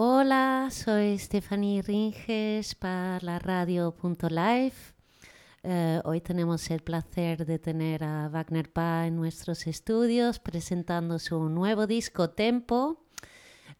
Hola, 0.00 0.68
soy 0.70 1.18
Stephanie 1.18 1.82
Ringes 1.82 2.76
para 2.76 3.18
la 3.20 3.40
radio.live. 3.40 4.72
Eh, 5.64 6.00
hoy 6.04 6.20
tenemos 6.20 6.70
el 6.70 6.82
placer 6.82 7.44
de 7.44 7.58
tener 7.58 8.04
a 8.04 8.28
Wagner 8.28 8.70
Pa 8.70 9.08
en 9.08 9.16
nuestros 9.16 9.66
estudios 9.66 10.38
presentando 10.38 11.18
su 11.18 11.48
nuevo 11.48 11.88
disco 11.88 12.30
Tempo. 12.30 13.02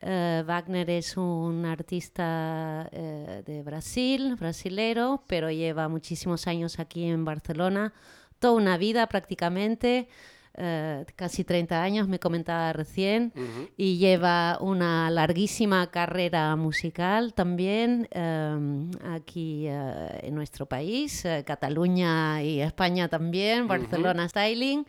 Eh, 0.00 0.42
Wagner 0.44 0.90
es 0.90 1.16
un 1.16 1.64
artista 1.64 2.88
eh, 2.90 3.44
de 3.46 3.62
Brasil, 3.62 4.34
brasilero, 4.34 5.22
pero 5.28 5.52
lleva 5.52 5.86
muchísimos 5.86 6.48
años 6.48 6.80
aquí 6.80 7.04
en 7.04 7.24
Barcelona, 7.24 7.92
toda 8.40 8.54
una 8.54 8.76
vida 8.76 9.06
prácticamente. 9.06 10.08
Eh, 10.54 11.04
casi 11.14 11.44
30 11.44 11.80
años, 11.80 12.08
me 12.08 12.18
comentaba 12.18 12.72
recién, 12.72 13.32
y 13.76 13.98
lleva 13.98 14.58
una 14.60 15.08
larguísima 15.10 15.88
carrera 15.90 16.56
musical 16.56 17.32
también 17.32 18.08
em, 18.10 18.90
aquí 19.04 19.66
eh, 19.68 20.20
en 20.22 20.34
nuestro 20.34 20.66
país, 20.66 21.24
eh, 21.24 21.44
Cataluña 21.46 22.42
y 22.42 22.60
España 22.60 23.08
también, 23.08 23.68
Barcelona 23.68 24.28
Styling, 24.28 24.84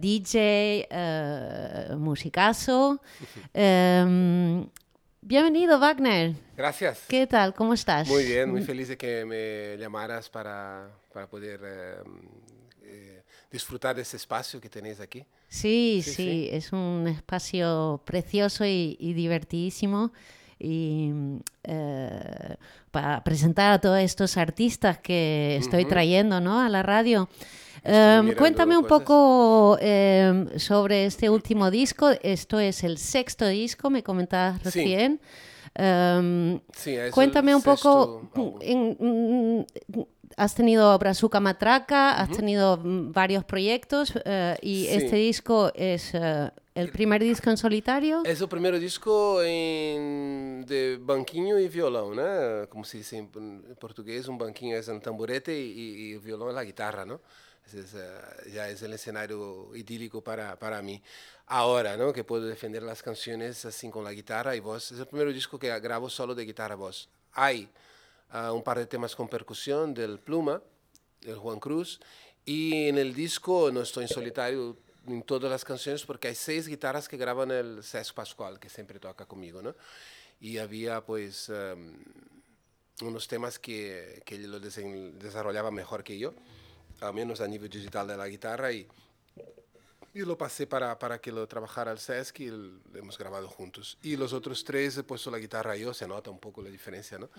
DJ, 0.00 0.88
musicazo. 1.96 3.00
Em, 3.54 4.66
bienvenido, 5.22 5.78
Wagner. 5.78 6.34
Gracias. 6.56 7.04
¿Qué 7.08 7.26
tal? 7.26 7.54
¿Cómo 7.54 7.72
estás? 7.72 8.06
Muy 8.08 8.24
bien, 8.24 8.50
muy 8.50 8.62
feliz 8.62 8.88
de 8.88 8.98
que 8.98 9.24
me 9.24 9.76
llamaras 9.78 10.28
para, 10.28 10.90
para 11.12 11.26
poder 11.28 11.60
em, 12.04 12.45
disfrutar 13.56 13.96
de 13.96 14.02
ese 14.02 14.16
espacio 14.16 14.60
que 14.60 14.68
tenéis 14.68 15.00
aquí. 15.00 15.24
Sí, 15.48 16.02
sí, 16.04 16.48
es 16.52 16.72
un 16.72 17.06
espacio 17.08 18.00
precioso 18.04 18.64
y, 18.64 18.96
divertidísimo. 19.14 20.12
Y 20.58 21.12
eh, 21.64 22.56
para 22.90 23.22
presentar 23.22 23.72
a 23.72 23.78
todos 23.78 23.98
estos 23.98 24.36
artistas 24.36 24.98
que 24.98 25.56
estoy 25.56 25.84
trayendo 25.84 26.40
¿no? 26.40 26.60
a 26.60 26.68
la 26.68 26.82
radio. 26.82 27.28
Em, 27.84 28.34
cuéntame 28.34 28.76
un 28.76 28.86
poco 28.86 29.78
em, 29.80 30.58
sobre 30.58 31.06
este 31.06 31.30
último 31.30 31.70
disco. 31.70 32.10
Esto 32.22 32.58
es 32.58 32.84
el 32.84 32.98
sexto 32.98 33.46
disco, 33.46 33.90
me 33.90 34.02
comentabas 34.02 34.62
recién. 34.62 35.20
Em, 35.78 36.58
cuéntame 37.12 37.54
un 37.54 37.62
poco 37.62 38.22
has 40.36 40.54
tenido 40.54 40.98
Brazuca 40.98 41.40
Matraca, 41.40 42.12
has 42.14 42.30
tenido 42.30 42.78
mm, 42.78 43.12
varios 43.12 43.44
proyectos 43.44 44.12
eh, 44.24 44.56
y 44.62 44.86
este 44.88 45.16
disco 45.16 45.70
es 45.74 46.10
eh, 46.14 46.50
el 46.74 46.90
primer 46.90 47.22
disco 47.22 47.50
en 47.50 47.56
solitario. 47.56 48.22
Es 48.24 48.40
el 48.40 48.48
primer 48.48 48.78
disco 48.78 49.40
de 49.40 50.98
banquinho 51.00 51.58
y 51.58 51.68
violón, 51.68 52.16
¿no? 52.16 52.68
Como 52.68 52.84
se 52.84 52.98
dice 52.98 53.18
en 53.18 53.76
portugués, 53.78 54.28
un 54.28 54.38
banquinho 54.38 54.76
es 54.76 54.88
un 54.88 55.00
tamborete 55.00 55.58
y, 55.58 56.12
el 56.12 56.20
violón 56.20 56.50
es 56.50 56.54
la 56.54 56.64
guitarra, 56.64 57.04
¿no? 57.04 57.20
Es, 57.66 57.94
eh, 57.94 58.52
ya 58.52 58.68
es 58.68 58.80
el 58.82 58.92
escenario 58.92 59.74
idílico 59.74 60.22
para, 60.22 60.58
para 60.58 60.80
mí. 60.82 61.02
Ahora, 61.46 61.96
¿no? 61.96 62.12
Que 62.12 62.24
puedo 62.24 62.44
defender 62.44 62.82
las 62.82 63.02
canciones 63.02 63.64
así 63.64 63.88
con 63.88 64.04
la 64.04 64.12
guitarra 64.12 64.54
y 64.54 64.60
voz. 64.60 64.92
Es 64.92 64.98
el 64.98 65.06
primer 65.06 65.32
disco 65.32 65.58
que 65.58 65.78
grabo 65.80 66.10
solo 66.10 66.34
de 66.34 66.44
guitarra-voz. 66.44 67.08
Hay 67.32 67.68
un 68.32 68.62
par 68.62 68.78
de 68.78 68.86
temas 68.86 69.14
con 69.14 69.28
percusión 69.28 69.94
del 69.94 70.18
Pluma, 70.18 70.62
del 71.20 71.36
Juan 71.36 71.60
Cruz, 71.60 72.00
y 72.44 72.88
en 72.88 72.98
el 72.98 73.14
disco 73.14 73.70
no 73.72 73.82
estoy 73.82 74.04
en 74.04 74.08
solitario 74.08 74.76
en 75.06 75.22
todas 75.22 75.50
las 75.50 75.64
canciones 75.64 76.04
porque 76.04 76.28
hay 76.28 76.34
seis 76.34 76.66
guitarras 76.66 77.08
que 77.08 77.16
graban 77.16 77.50
el 77.50 77.82
César 77.82 78.14
Pascual, 78.14 78.58
que 78.58 78.68
siempre 78.68 78.98
toca 78.98 79.26
conmigo, 79.26 79.62
¿no? 79.62 79.74
Y 80.40 80.58
había 80.58 81.04
pues 81.04 81.48
em, 81.48 81.94
unos 83.02 83.26
temas 83.28 83.58
que, 83.58 84.22
que 84.24 84.36
él 84.36 84.50
lo 84.50 84.60
desarrollaba 84.60 85.70
mejor 85.70 86.04
que 86.04 86.18
yo, 86.18 86.34
al 87.00 87.14
menos 87.14 87.40
a 87.40 87.48
nivel 87.48 87.70
digital 87.70 88.06
de 88.06 88.16
la 88.16 88.28
guitarra, 88.28 88.72
y, 88.72 88.86
y 90.14 90.20
lo 90.20 90.36
pasé 90.36 90.66
para, 90.66 90.98
para 90.98 91.20
que 91.20 91.32
lo 91.32 91.46
trabajara 91.46 91.92
el 91.92 91.98
Sesc 91.98 92.40
y 92.40 92.46
lo 92.46 92.80
hemos 92.94 93.18
grabado 93.18 93.48
juntos. 93.48 93.98
Y 94.02 94.16
los 94.16 94.32
otros 94.32 94.64
tres 94.64 94.96
he 94.96 95.02
puesto 95.02 95.30
la 95.30 95.38
guitarra 95.38 95.76
yo, 95.76 95.94
se 95.94 96.06
nota 96.06 96.30
un 96.30 96.38
poco 96.38 96.62
la 96.62 96.70
diferencia, 96.70 97.18
¿no? 97.18 97.30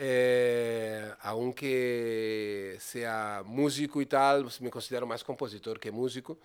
Eh, 0.00 1.12
aunque 1.22 2.76
sea 2.78 3.42
músico 3.44 4.00
y 4.00 4.06
tal, 4.06 4.48
me 4.60 4.70
considero 4.70 5.08
más 5.08 5.24
compositor 5.24 5.80
que 5.80 5.90
músico, 5.90 6.38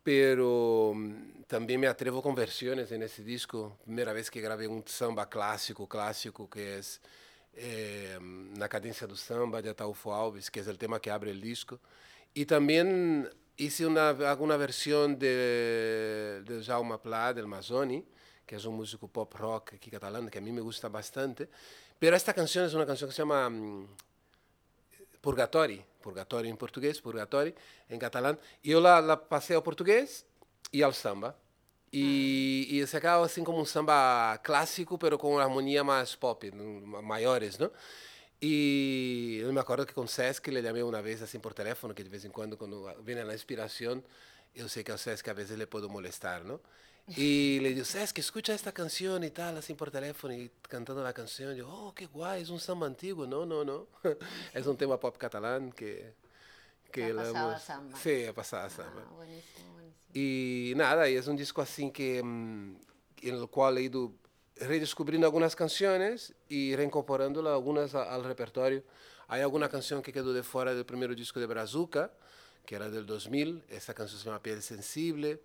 pero 0.00 0.92
mm, 0.94 1.42
también 1.48 1.80
me 1.80 1.88
atrevo 1.88 2.22
con 2.22 2.36
versiones 2.36 2.92
en 2.92 3.02
ese 3.02 3.24
disco. 3.24 3.78
Primera 3.84 4.12
vez 4.12 4.30
que 4.30 4.40
grabé 4.40 4.68
un 4.68 4.84
samba 4.86 5.28
clásico, 5.28 5.88
clásico, 5.88 6.48
que 6.48 6.78
es 6.78 7.00
eh, 7.54 8.18
Na 8.20 8.68
cadencia 8.68 9.06
do 9.08 9.16
samba 9.16 9.60
de 9.60 9.70
Ataúfo 9.70 10.14
Alves, 10.14 10.48
que 10.48 10.60
es 10.60 10.68
el 10.68 10.78
tema 10.78 11.00
que 11.00 11.10
abre 11.10 11.32
el 11.32 11.40
disco. 11.40 11.80
Y 12.32 12.46
también 12.46 13.28
hice 13.56 13.86
una, 13.86 14.10
alguna 14.10 14.56
versión 14.56 15.18
de, 15.18 16.42
de 16.44 16.62
Jaume 16.64 16.98
Pla, 16.98 17.34
del 17.34 17.48
Mazzoni, 17.48 18.04
que 18.46 18.56
es 18.56 18.64
un 18.64 18.76
músico 18.76 19.08
pop 19.08 19.32
rock 19.34 19.74
aquí 19.74 19.90
catalán, 19.90 20.28
que 20.28 20.38
a 20.38 20.40
mí 20.40 20.52
me 20.52 20.60
gusta 20.60 20.88
bastante. 20.88 21.48
Pero 21.98 22.16
esta 22.16 22.34
canción 22.34 22.64
es 22.64 22.74
una 22.74 22.86
canción 22.86 23.08
que 23.08 23.16
se 23.16 23.22
llama 23.22 23.46
um, 23.46 23.86
Purgatori, 25.20 25.82
Purgatori 26.02 26.48
en 26.48 26.56
portugués, 26.56 27.00
Purgatori 27.00 27.54
en 27.88 27.98
catalán. 27.98 28.38
Y 28.62 28.70
yo 28.70 28.80
la, 28.80 29.00
la 29.00 29.28
pasé 29.28 29.54
al 29.54 29.62
portugués 29.62 30.26
y 30.70 30.82
al 30.82 30.94
samba. 30.94 31.36
Y, 31.90 32.66
y, 32.70 32.84
se 32.88 32.96
acaba 32.96 33.24
así 33.24 33.42
como 33.44 33.58
un 33.58 33.66
samba 33.66 34.40
clásico, 34.42 34.98
pero 34.98 35.16
con 35.16 35.32
una 35.32 35.44
armonía 35.44 35.84
más 35.84 36.16
pop, 36.16 36.42
mayores, 37.02 37.60
¿no? 37.60 37.70
Y 38.40 39.38
yo 39.38 39.52
me 39.52 39.60
acuerdo 39.60 39.86
que 39.86 39.94
con 39.94 40.08
Sesc 40.08 40.48
le 40.48 40.60
llamé 40.60 40.82
una 40.82 41.00
vez 41.00 41.22
así 41.22 41.38
por 41.38 41.54
teléfono, 41.54 41.94
que 41.94 42.02
de 42.02 42.10
vez 42.10 42.24
en 42.24 42.32
cuando 42.32 42.58
cuando 42.58 42.94
viene 43.02 43.24
la 43.24 43.32
inspiración, 43.32 44.04
yo 44.54 44.68
sé 44.68 44.82
que 44.82 44.92
a 44.92 44.98
Sesc 44.98 45.28
a 45.28 45.32
veces 45.34 45.56
le 45.56 45.66
puedo 45.66 45.88
molestar, 45.88 46.44
¿no? 46.44 46.60
Y 47.08 47.60
le 47.60 47.70
digo, 47.70 47.84
¿sabes 47.84 48.12
que 48.14 48.22
escucha 48.22 48.54
esta 48.54 48.72
canción 48.72 49.24
y 49.24 49.30
tal, 49.30 49.58
así 49.58 49.74
por 49.74 49.90
teléfono 49.90 50.32
y 50.32 50.50
cantando 50.62 51.02
la 51.02 51.12
canción? 51.12 51.54
Yo, 51.54 51.68
oh, 51.68 51.94
qué 51.94 52.06
guay, 52.06 52.42
es 52.42 52.48
un 52.48 52.60
samba 52.60 52.86
antiguo. 52.86 53.26
No, 53.26 53.44
no, 53.44 53.62
no. 53.62 53.88
es 54.54 54.66
un 54.66 54.76
tema 54.76 54.98
pop 54.98 55.16
catalán 55.18 55.70
que... 55.72 56.14
que 56.90 57.10
ha 57.10 57.14
pasado 57.14 57.50
hemos... 57.50 57.62
samba. 57.62 57.98
Sí, 57.98 58.24
ha 58.24 58.32
pasado 58.32 58.66
ah, 58.66 58.70
samba. 58.70 59.04
buenísimo, 59.14 59.72
buenísimo. 59.74 60.10
Y 60.14 60.72
nada, 60.76 61.08
y 61.08 61.16
es 61.16 61.26
un 61.26 61.36
disco 61.36 61.60
así 61.60 61.90
que, 61.90 62.22
mm, 62.22 62.76
en 63.22 63.34
el 63.34 63.48
cual 63.48 63.76
he 63.76 63.82
ido 63.82 64.12
redescubriendo 64.56 65.26
algunas 65.26 65.54
canciones 65.54 66.32
y 66.48 66.74
reincorporándolas 66.74 67.52
algunas 67.52 67.94
al 67.94 68.24
repertorio. 68.24 68.82
Hay 69.28 69.42
alguna 69.42 69.68
canción 69.68 70.00
que 70.00 70.12
quedó 70.12 70.32
de 70.32 70.42
fuera 70.42 70.74
del 70.74 70.86
primer 70.86 71.14
disco 71.14 71.38
de 71.38 71.46
Brazuca, 71.46 72.12
que 72.64 72.76
era 72.76 72.88
del 72.88 73.04
2000. 73.04 73.64
Esta 73.68 73.92
canción 73.92 74.18
se 74.18 74.24
llama 74.24 74.42
Piel 74.42 74.62
Sensible 74.62 75.42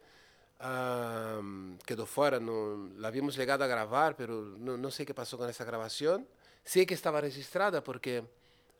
quedó 1.85 2.06
fuera, 2.06 2.39
no, 2.39 2.89
la 2.97 3.07
habíamos 3.07 3.38
llegado 3.38 3.63
a 3.63 3.67
grabar, 3.67 4.15
pero 4.17 4.41
no, 4.41 4.77
no, 4.77 4.91
sé 4.91 5.06
qué 5.06 5.13
pasó 5.13 5.38
con 5.38 5.50
esa 5.50 5.63
grabación. 5.63 6.27
Sé 6.65 6.85
que 6.85 6.94
estaba 6.94 7.21
registrada 7.21 7.81
porque 7.81 8.23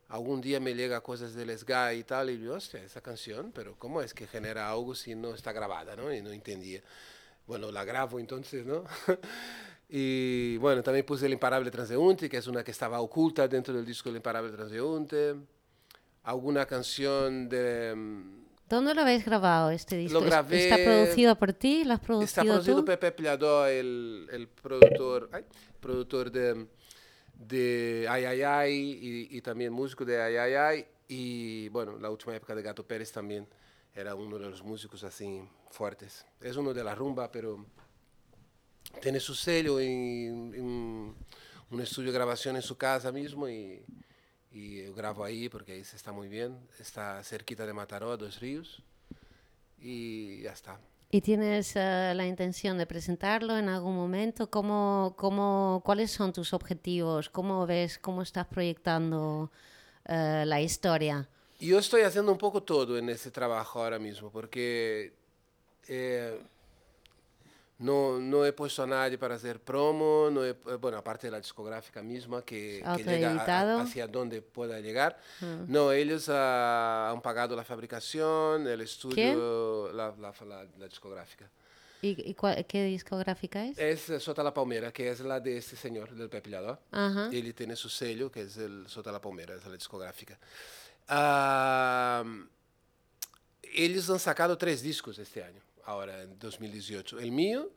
algún 0.08 0.40
día 0.40 0.60
me 0.60 0.74
llega 0.74 1.00
cosas 1.00 1.34
del 1.34 1.56
SGA 1.56 1.94
y 1.94 2.04
tal, 2.04 2.30
y 2.30 2.38
yo, 2.38 2.54
hostia, 2.54 2.82
esa 2.82 3.00
canción, 3.00 3.50
pero 3.52 3.76
¿cómo 3.78 4.02
es 4.02 4.12
que 4.12 4.26
genera 4.26 4.70
algo 4.70 4.94
si 4.94 5.14
no 5.14 5.34
está 5.34 5.52
grabada? 5.52 5.96
¿no? 5.96 6.12
Y 6.12 6.20
no 6.20 6.30
entendía. 6.30 6.82
Bueno, 7.46 7.72
la 7.72 7.84
grabo 7.84 8.20
entonces, 8.20 8.66
¿no? 8.66 8.84
y 9.88 10.58
bueno, 10.58 10.82
también 10.82 11.06
puse 11.06 11.26
El 11.26 11.32
Imparable 11.32 11.70
Transeúnte, 11.70 12.28
que 12.28 12.36
es 12.36 12.46
una 12.46 12.62
que 12.62 12.72
estaba 12.72 13.00
oculta 13.00 13.48
dentro 13.48 13.72
del 13.72 13.86
disco 13.86 14.10
El 14.10 14.16
Imparable 14.16 14.52
Transeúnte. 14.52 15.34
Alguna 16.24 16.66
canción 16.66 17.48
de 17.48 17.94
¿Dónde 18.70 18.94
lo 18.94 19.00
habéis 19.00 19.24
grabado 19.24 19.72
este 19.72 19.96
disco? 19.96 20.20
Lo 20.20 20.24
grabé, 20.24 20.68
¿Está 20.68 20.76
producido 20.76 21.36
por 21.36 21.52
ti? 21.52 21.82
¿Lo 21.82 21.94
has 21.94 22.00
producido 22.00 22.24
Está 22.24 22.42
producido 22.42 22.76
por 22.76 22.84
Pepe 22.84 23.10
Pillador, 23.10 23.68
el, 23.68 24.28
el 24.30 24.46
productor, 24.46 25.28
ay, 25.32 25.44
productor 25.80 26.30
de, 26.30 26.68
de 27.34 28.06
Ay 28.08 28.24
Ay 28.26 28.42
Ay 28.42 28.72
y, 28.72 29.36
y, 29.36 29.40
también 29.40 29.72
músico 29.72 30.04
de 30.04 30.22
Ay 30.22 30.36
Ay 30.36 30.54
Ay. 30.54 30.86
Y 31.08 31.68
bueno, 31.70 31.98
la 31.98 32.10
última 32.10 32.36
época 32.36 32.54
de 32.54 32.62
Gato 32.62 32.86
Pérez 32.86 33.10
también 33.10 33.48
era 33.92 34.14
uno 34.14 34.38
de 34.38 34.48
los 34.48 34.62
músicos 34.62 35.02
así 35.02 35.42
fuertes. 35.70 36.24
Es 36.40 36.56
uno 36.56 36.72
de 36.72 36.84
la 36.84 36.94
rumba, 36.94 37.28
pero 37.32 37.66
tiene 39.02 39.18
su 39.18 39.34
sello 39.34 39.80
en, 39.80 40.54
en 40.54 41.14
un 41.72 41.80
estudio 41.80 42.12
de 42.12 42.14
grabación 42.14 42.54
en 42.54 42.62
su 42.62 42.78
casa 42.78 43.10
mismo 43.10 43.48
y, 43.48 43.82
y 44.52 44.84
yo 44.84 44.94
grabo 44.94 45.24
ahí 45.24 45.48
porque 45.48 45.72
ahí 45.72 45.84
se 45.84 45.96
está 45.96 46.12
muy 46.12 46.28
bien. 46.28 46.58
Está 46.78 47.22
cerquita 47.22 47.66
de 47.66 47.72
Mataró, 47.72 48.16
Dos 48.16 48.40
Ríos. 48.40 48.82
Y 49.80 50.42
ya 50.42 50.52
está. 50.52 50.78
¿Y 51.12 51.20
tienes 51.22 51.74
eh, 51.74 52.12
la 52.14 52.26
intención 52.26 52.78
de 52.78 52.86
presentarlo 52.86 53.58
en 53.58 53.68
algún 53.68 53.96
momento? 53.96 54.48
¿Cómo, 54.48 55.14
cómo, 55.16 55.82
¿Cuáles 55.84 56.12
son 56.12 56.32
tus 56.32 56.52
objetivos? 56.52 57.28
¿Cómo 57.28 57.66
ves, 57.66 57.98
cómo 57.98 58.22
estás 58.22 58.46
proyectando 58.46 59.50
eh, 60.06 60.44
la 60.46 60.60
historia? 60.60 61.28
Yo 61.58 61.78
estoy 61.78 62.02
haciendo 62.02 62.30
un 62.30 62.38
poco 62.38 62.62
todo 62.62 62.96
en 62.96 63.08
ese 63.08 63.30
trabajo 63.32 63.82
ahora 63.82 63.98
mismo, 63.98 64.30
porque 64.30 65.12
eh, 65.88 66.40
no, 67.80 68.18
no 68.20 68.44
he 68.46 68.52
puesto 68.52 68.82
a 68.82 68.86
nadie 68.86 69.18
para 69.18 69.34
hacer 69.34 69.60
promo, 69.60 70.28
no 70.30 70.44
he- 70.44 70.50
eh, 70.50 70.76
bueno, 70.80 70.96
aparte 70.98 71.26
de 71.26 71.32
la 71.32 71.38
discográfica 71.40 72.02
misma 72.02 72.42
que, 72.42 72.80
que 72.96 73.02
llega 73.04 73.30
a- 73.30 73.82
hacia 73.82 74.06
donde 74.06 74.40
pueda 74.42 74.78
llegar. 74.80 75.18
No, 75.66 75.90
ellos 75.90 76.28
ah, 76.28 77.10
han 77.12 77.20
pagado 77.20 77.56
la 77.56 77.64
fabricación, 77.64 78.66
el 78.68 78.80
estudio, 78.82 79.90
la, 79.92 80.14
la, 80.18 80.32
la- 80.46 80.66
la 80.78 80.86
discográfica. 80.86 81.50
¿Y, 82.02 82.30
y 82.30 82.34
cuál- 82.34 82.64
qué 82.66 82.84
discográfica 82.84 83.64
es? 83.66 83.76
Es 83.78 84.08
eh, 84.08 84.20
Sota 84.20 84.42
la 84.42 84.54
Palmera, 84.54 84.90
que 84.90 85.10
es 85.10 85.20
la 85.20 85.38
de 85.38 85.58
este 85.58 85.76
señor, 85.76 86.10
del 86.14 86.30
Pepillador. 86.30 86.78
Ajá. 86.92 87.28
Ele 87.30 87.52
tiene 87.52 87.76
su 87.76 87.88
sello, 87.90 88.30
que 88.30 88.42
es 88.42 88.56
el 88.56 88.88
Sota 88.88 89.12
la 89.12 89.20
Palmera, 89.20 89.54
es 89.54 89.66
la 89.66 89.72
discográfica. 89.74 90.38
Ah, 91.08 92.24
eles 93.74 94.08
han 94.08 94.18
sacado 94.18 94.56
tres 94.56 94.82
discos 94.82 95.18
este 95.18 95.42
año, 95.44 95.60
ahora 95.90 96.22
en 96.22 96.38
2018. 96.38 97.18
El 97.18 97.32
mío, 97.32 97.70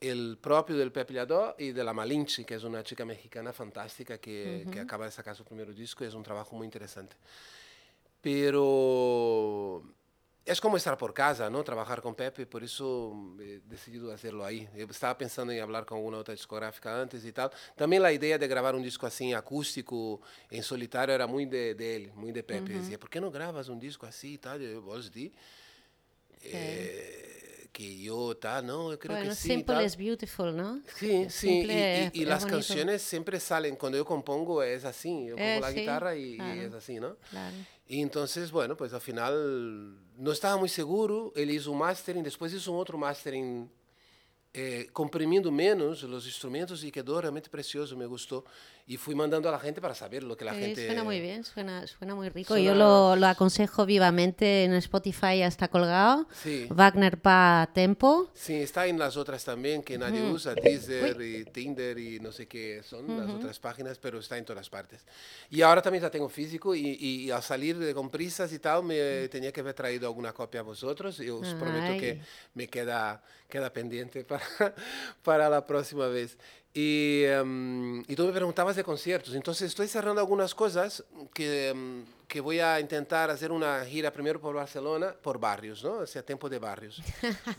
el 0.00 0.38
propio 0.40 0.76
del 0.76 0.92
Pepillador 0.92 1.56
y 1.58 1.72
de 1.72 1.84
la 1.84 1.92
Malinche, 1.92 2.44
que 2.44 2.54
es 2.54 2.64
una 2.64 2.82
chica 2.82 3.04
mexicana 3.04 3.52
fantástica 3.52 4.18
que, 4.18 4.66
que 4.70 4.80
acaba 4.80 5.06
de 5.06 5.10
sacar 5.10 5.34
su 5.34 5.44
primer 5.44 5.74
disco 5.74 6.04
es 6.04 6.14
un 6.14 6.22
trabajo 6.22 6.56
muy 6.56 6.66
interesante. 6.66 7.16
Pero 8.20 9.82
es 10.44 10.60
como 10.60 10.76
estar 10.76 10.98
por 10.98 11.14
casa, 11.14 11.48
¿no? 11.48 11.64
Trabajar 11.64 12.02
con 12.02 12.14
Pepe, 12.14 12.46
por 12.46 12.62
eso 12.62 13.34
he 13.40 13.60
decidido 13.66 14.12
hacerlo 14.12 14.44
ahí. 14.44 14.68
Yo 14.76 14.84
estaba 14.84 15.16
pensando 15.16 15.52
en 15.54 15.60
hablar 15.60 15.86
con 15.86 15.98
alguna 15.98 16.18
otra 16.18 16.34
discográfica 16.34 17.00
antes 17.00 17.24
y 17.24 17.32
tal. 17.32 17.50
También 17.74 18.02
la 18.02 18.12
idea 18.12 18.36
de 18.36 18.46
grabar 18.46 18.74
un 18.74 18.82
disco 18.82 19.06
así, 19.06 19.32
acústico, 19.32 20.20
en 20.50 20.62
solitario, 20.62 21.14
era 21.14 21.26
muy 21.26 21.46
de, 21.46 21.74
de 21.74 21.96
él, 21.96 22.12
muy 22.14 22.30
de 22.30 22.42
Pepe. 22.42 22.74
Decía, 22.74 22.98
¿por 22.98 23.08
qué 23.08 23.22
no 23.22 23.30
grabas 23.30 23.68
un 23.68 23.78
disco 23.78 24.04
así 24.04 24.34
y 24.34 24.38
tal? 24.38 24.60
Yo, 24.60 24.82
vos 24.82 25.10
di. 25.10 25.32
Eh, 26.42 27.33
que 27.74 27.98
yo, 27.98 28.36
tal, 28.36 28.64
no, 28.66 28.96
creo 28.98 29.16
bueno, 29.16 29.30
que 29.30 29.36
sí. 29.36 29.48
Simple 29.48 29.74
tal. 29.74 29.84
is 29.84 29.96
beautiful, 29.96 30.56
¿no? 30.56 30.80
Sí, 30.96 31.26
sí, 31.28 31.48
y, 31.48 31.50
Simple 31.50 32.10
y- 32.14 32.22
y 32.22 32.24
las 32.24 32.42
bonito. 32.44 32.56
canciones 32.56 33.02
siempre 33.02 33.40
salen, 33.40 33.74
cuando 33.74 33.98
yo 33.98 34.04
compongo 34.04 34.62
es 34.62 34.84
así, 34.84 35.26
yo 35.26 35.34
pongo 35.36 35.48
Eh, 35.48 35.60
la 35.60 35.70
sí, 35.72 35.80
guitarra 35.80 36.16
y, 36.16 36.22
y 36.22 36.36
claro. 36.36 36.62
es 36.68 36.74
así, 36.74 37.00
¿no? 37.00 37.16
Claro. 37.30 37.56
Y 37.88 38.00
entonces, 38.00 38.52
bueno, 38.52 38.76
pues 38.76 38.92
al 38.94 39.00
final 39.00 39.98
no 40.16 40.30
estaba 40.32 40.56
muy 40.56 40.68
seguro, 40.68 41.32
él 41.34 41.50
hizo 41.50 41.72
un 41.72 41.78
mastering, 41.78 42.22
después 42.22 42.52
hizo 42.54 42.70
un 42.72 42.78
otro 42.78 42.96
mastering 42.96 43.68
eh, 44.56 44.88
comprimiendo 44.92 45.50
menos 45.50 46.04
los 46.04 46.26
instrumentos 46.26 46.84
y 46.84 46.92
quedó 46.92 47.20
realmente 47.20 47.50
precioso, 47.50 47.96
me 47.96 48.06
gustó. 48.06 48.44
Y 48.86 48.98
fui 48.98 49.14
mandando 49.14 49.48
a 49.48 49.52
la 49.52 49.58
gente 49.58 49.80
para 49.80 49.94
saber 49.94 50.22
lo 50.22 50.36
que 50.36 50.44
la 50.44 50.52
gente... 50.52 50.84
Suena 50.84 51.04
muy 51.04 51.18
bien, 51.18 51.42
suena, 51.42 51.86
suena 51.86 52.14
muy 52.14 52.28
rico. 52.28 52.48
Suena- 52.52 52.66
Yo 52.66 52.74
lo, 52.74 53.16
lo 53.16 53.26
aconsejo 53.28 53.86
vivamente 53.86 54.64
en 54.64 54.74
Spotify, 54.74 55.38
ya 55.38 55.46
está 55.46 55.68
colgado. 55.68 56.28
Sí. 56.42 56.66
Wagner 56.68 57.18
Pa 57.18 57.70
Tempo. 57.72 58.30
Sí, 58.34 58.52
está 58.56 58.86
en 58.86 58.98
las 58.98 59.16
otras 59.16 59.42
también 59.42 59.82
que 59.82 59.96
nadie 59.96 60.22
usa, 60.30 60.54
Deezer 60.54 61.18
y 61.22 61.46
Tinder 61.46 61.98
y 61.98 62.20
no 62.20 62.30
sé 62.30 62.46
qué 62.46 62.82
son 62.82 63.16
las 63.18 63.30
otras 63.30 63.58
páginas, 63.58 63.98
pero 63.98 64.18
está 64.18 64.36
en 64.36 64.44
todas 64.44 64.68
partes. 64.68 65.06
Y 65.48 65.62
ahora 65.62 65.80
también 65.80 66.02
la 66.04 66.10
tengo 66.10 66.28
físico 66.28 66.74
y, 66.74 66.98
y 67.00 67.30
al 67.30 67.42
salir 67.42 67.78
de, 67.78 67.94
con 67.94 68.10
prisas 68.10 68.52
y 68.52 68.58
tal, 68.58 68.82
me 68.84 69.28
tenía 69.28 69.50
que 69.50 69.60
haber 69.60 69.72
traído 69.72 70.08
alguna 70.08 70.34
copia 70.34 70.60
a 70.60 70.62
vosotros 70.62 71.18
y 71.20 71.30
os 71.30 71.54
prometo 71.54 71.98
que 71.98 72.10
Ay. 72.10 72.22
me 72.52 72.68
queda, 72.68 73.22
queda 73.48 73.72
pendiente 73.72 74.24
para, 74.26 74.44
para 75.22 75.48
la 75.48 75.64
próxima 75.66 76.06
vez. 76.08 76.36
Y, 76.76 77.22
em, 77.24 78.00
y 78.08 78.16
tú 78.16 78.26
me 78.26 78.32
preguntabas 78.32 78.74
de 78.74 78.82
conciertos, 78.82 79.32
entonces 79.36 79.68
estoy 79.68 79.86
cerrando 79.86 80.20
algunas 80.20 80.52
cosas 80.56 81.04
que, 81.32 81.68
em, 81.68 82.04
que 82.26 82.40
voy 82.40 82.58
a 82.58 82.80
intentar 82.80 83.30
hacer 83.30 83.52
una 83.52 83.84
gira 83.84 84.12
primero 84.12 84.40
por 84.40 84.56
Barcelona, 84.56 85.14
por 85.22 85.38
barrios, 85.38 85.84
¿no? 85.84 85.92
O 85.98 86.06
sea, 86.06 86.24
tiempo 86.24 86.48
de 86.48 86.58
barrios. 86.58 87.00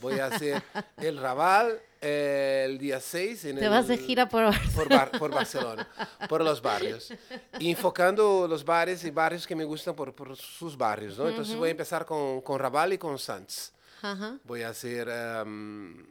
Voy 0.02 0.20
a 0.20 0.26
hacer 0.26 0.62
el 0.98 1.18
Raval 1.18 1.80
eh, 2.02 2.64
el 2.68 2.78
día 2.78 3.00
6. 3.00 3.46
En 3.46 3.56
Te 3.58 3.64
el- 3.66 3.72
vas 3.72 3.88
de 3.88 3.98
gira 3.98 4.28
por 4.28 4.54
por, 4.76 4.90
Bar- 4.90 5.12
por 5.18 5.32
Barcelona, 5.32 5.88
por 6.28 6.44
los 6.44 6.62
barrios. 6.62 7.14
Y 7.58 7.72
enfocando 7.72 8.48
los 8.50 8.66
bares 8.66 9.02
y 9.06 9.12
barrios 9.12 9.48
que 9.48 9.56
me 9.56 9.64
gustan 9.64 9.96
por, 9.96 10.14
por 10.14 10.36
sus 10.36 10.78
barrios, 10.78 11.18
¿no? 11.18 11.30
Entonces 11.30 11.56
voy 11.56 11.70
a 11.70 11.72
empezar 11.72 12.06
con, 12.06 12.42
con 12.42 12.60
Raval 12.60 12.92
y 12.92 12.98
con 12.98 13.18
Sanz. 13.18 13.72
Ajá. 14.02 14.38
Voy 14.44 14.62
a 14.64 14.70
hacer 14.70 15.08
em, 15.10 16.06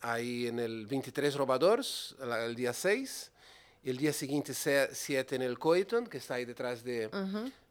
ahí 0.00 0.46
en 0.46 0.58
el 0.58 0.86
23 0.86 1.34
Robadores, 1.34 2.14
el 2.44 2.54
día 2.54 2.72
6. 2.72 3.32
El 3.82 3.96
día 3.96 4.12
siguiente 4.12 4.52
7 4.54 5.36
en 5.36 5.40
el 5.42 5.58
Coiton, 5.58 6.06
que 6.06 6.18
está 6.18 6.34
ahí 6.34 6.44
detrás 6.44 6.84
de, 6.84 7.08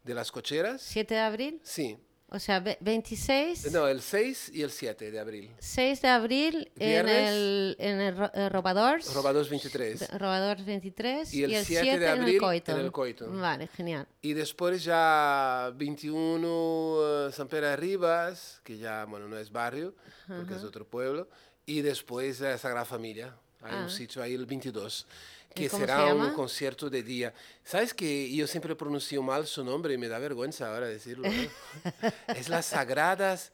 de 0.02 0.14
las 0.14 0.32
cocheras. 0.32 0.82
7 0.82 1.14
de 1.14 1.20
abril. 1.20 1.60
Sí. 1.62 1.96
O 2.32 2.38
sea, 2.38 2.58
ve- 2.60 2.78
26. 2.80 3.72
No, 3.72 3.86
el 3.88 4.00
6 4.02 4.50
y 4.54 4.62
el 4.62 4.70
7 4.72 5.10
de 5.10 5.18
abril. 5.20 5.50
6 5.58 6.02
de 6.02 6.08
abril 6.08 6.70
en 6.76 6.88
Viernes. 7.04 7.28
el, 7.30 7.76
en 7.78 8.00
el 8.00 8.16
Ro- 8.16 8.30
eh, 8.34 8.48
Robadors. 8.48 9.12
Robadores 9.14 9.48
23. 9.50 10.10
Robadors 10.18 10.64
23. 10.64 11.32
Y 11.34 11.44
el 11.44 11.64
7 11.64 11.74
de 11.74 11.90
7 11.98 12.04
en 12.06 12.20
abril 12.20 12.34
el 12.34 12.40
Coiton. 12.40 12.78
en 12.78 12.84
el 12.86 12.92
Coiton. 12.92 13.40
Vale, 13.40 13.66
genial. 13.68 14.06
Y 14.22 14.32
después 14.32 14.82
ya 14.84 15.72
21 15.76 17.28
eh, 17.28 17.32
San 17.32 17.48
Pedro 17.48 17.66
de 17.68 17.76
Rivas, 17.76 18.60
que 18.64 18.78
ya, 18.78 19.04
bueno, 19.06 19.28
no 19.28 19.38
es 19.38 19.50
barrio, 19.50 19.94
porque 20.26 20.54
es 20.54 20.62
otro 20.64 20.84
pueblo. 20.86 21.28
Y 21.70 21.82
después 21.82 22.40
eh, 22.40 22.58
Sagrada 22.58 22.84
Familia. 22.84 23.34
Hay 23.62 23.72
Ah. 23.74 23.82
un 23.84 23.90
sitio 23.90 24.22
ahí 24.22 24.34
el 24.34 24.46
22, 24.46 25.06
¿Y 25.50 25.54
que 25.54 25.68
cómo 25.68 25.80
se 25.80 25.86
será 25.92 26.14
un 26.14 26.32
concierto 26.34 26.88
de 26.90 27.02
día. 27.02 27.32
¿Sabes 27.64 27.92
que 27.94 28.32
yo 28.34 28.46
siempre 28.46 28.74
pronuncio 28.74 29.22
mal 29.22 29.46
su 29.46 29.62
nombre 29.62 29.94
y 29.94 29.98
me 29.98 30.08
da 30.08 30.18
vergüenza 30.18 30.72
ahora 30.72 30.86
decirlo? 30.88 31.28
¿no? 31.28 31.34
es 32.34 32.48
las 32.48 32.66
Sagradas... 32.66 33.52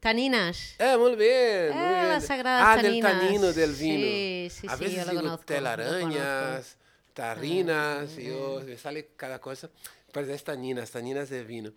Taninas. 0.00 0.74
Eh, 0.80 0.96
muy 0.98 1.14
bien, 1.14 1.72
muy 1.72 1.84
Eh, 1.84 1.88
bien. 1.94 2.08
las 2.08 2.26
sagradas 2.26 2.66
ah, 2.66 2.82
taninas. 2.82 3.12
del 3.12 3.20
tanino 3.20 3.52
del 3.52 3.72
vino. 3.72 4.02
Sí, 4.04 4.48
sí, 4.50 4.66
A 4.68 4.76
sí, 4.76 4.84
veces 4.84 4.96
yo 4.98 5.04
lo 5.04 5.10
digo 5.12 5.22
conozco, 5.22 5.44
telarañas, 5.46 6.76
tarrinas, 7.14 8.18
y 8.18 8.26
yo, 8.26 8.60
me 8.66 8.76
sale 8.76 9.10
cada 9.16 9.40
cosa. 9.40 9.70
Pues 10.10 10.28
es 10.28 10.42
taninas, 10.42 10.90
taninas 10.90 11.30
de 11.30 11.44
vino. 11.44 11.70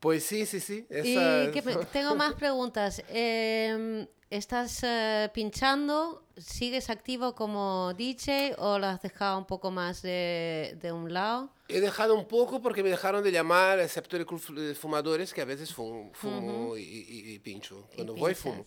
Pues 0.00 0.24
sí, 0.24 0.46
sí, 0.46 0.60
sí. 0.60 0.86
Y 0.90 1.12
esas- 1.14 1.50
que 1.50 1.60
tengo 1.92 2.14
más 2.16 2.32
preguntas. 2.34 3.02
Eh, 3.10 4.06
¿Estás 4.30 4.80
eh, 4.82 5.30
pinchando? 5.32 6.22
¿Sigues 6.36 6.90
activo 6.90 7.34
como 7.34 7.94
DJ 7.96 8.54
o 8.58 8.78
lo 8.78 8.86
has 8.86 9.00
dejado 9.00 9.38
un 9.38 9.46
poco 9.46 9.70
más 9.70 10.02
de, 10.02 10.76
de 10.82 10.92
un 10.92 11.12
lado? 11.14 11.50
He 11.68 11.80
dejado 11.80 12.14
un 12.14 12.26
poco 12.28 12.60
porque 12.60 12.82
me 12.82 12.90
dejaron 12.90 13.24
de 13.24 13.32
llamar, 13.32 13.80
excepto 13.80 14.16
el 14.18 14.26
club 14.26 14.42
de 14.54 14.74
fumadores, 14.74 15.32
que 15.32 15.40
a 15.40 15.46
veces 15.46 15.72
fumo, 15.72 16.10
fumo 16.12 16.76
y, 16.76 16.82
y- 16.82 17.32
y 17.34 17.38
pincho. 17.38 17.88
Cuando 17.94 18.14
voy, 18.14 18.34
pinchas. 18.34 18.42
fumo. 18.42 18.66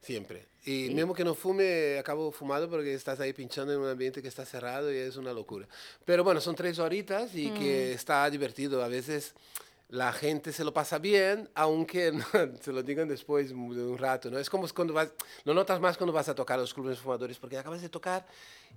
Siempre. 0.00 0.46
Y 0.64 0.90
mismo 0.90 1.14
que 1.14 1.24
no 1.24 1.34
fume, 1.34 1.98
acabo 1.98 2.30
fumando 2.32 2.68
porque 2.68 2.92
estás 2.94 3.18
ahí 3.20 3.32
pinchando 3.32 3.72
en 3.72 3.80
un 3.80 3.88
ambiente 3.88 4.20
que 4.20 4.28
está 4.28 4.44
cerrado 4.44 4.92
y 4.92 4.96
es 4.96 5.16
una 5.16 5.32
locura. 5.32 5.68
Pero 6.04 6.24
bueno, 6.24 6.40
son 6.40 6.54
tres 6.56 6.78
horitas 6.80 7.32
y 7.34 7.50
que 7.50 7.92
está 7.92 8.28
divertido. 8.28 8.82
A 8.84 8.88
veces 8.88 9.34
la 9.88 10.12
gente 10.12 10.52
se 10.52 10.64
lo 10.64 10.72
pasa 10.72 10.98
bien, 10.98 11.48
aunque 11.54 12.12
no, 12.12 12.24
se 12.60 12.72
lo 12.72 12.82
digan 12.82 13.08
después 13.08 13.50
de 13.50 13.54
un 13.54 13.98
rato, 13.98 14.30
¿no? 14.30 14.38
Es 14.38 14.50
como 14.50 14.66
cuando 14.68 14.94
vas, 14.94 15.12
lo 15.44 15.54
notas 15.54 15.80
más 15.80 15.96
cuando 15.96 16.12
vas 16.12 16.28
a 16.28 16.34
tocar 16.34 16.58
los 16.58 16.74
clubes 16.74 16.98
fumadores, 16.98 17.38
porque 17.38 17.58
acabas 17.58 17.82
de 17.82 17.88
tocar 17.88 18.26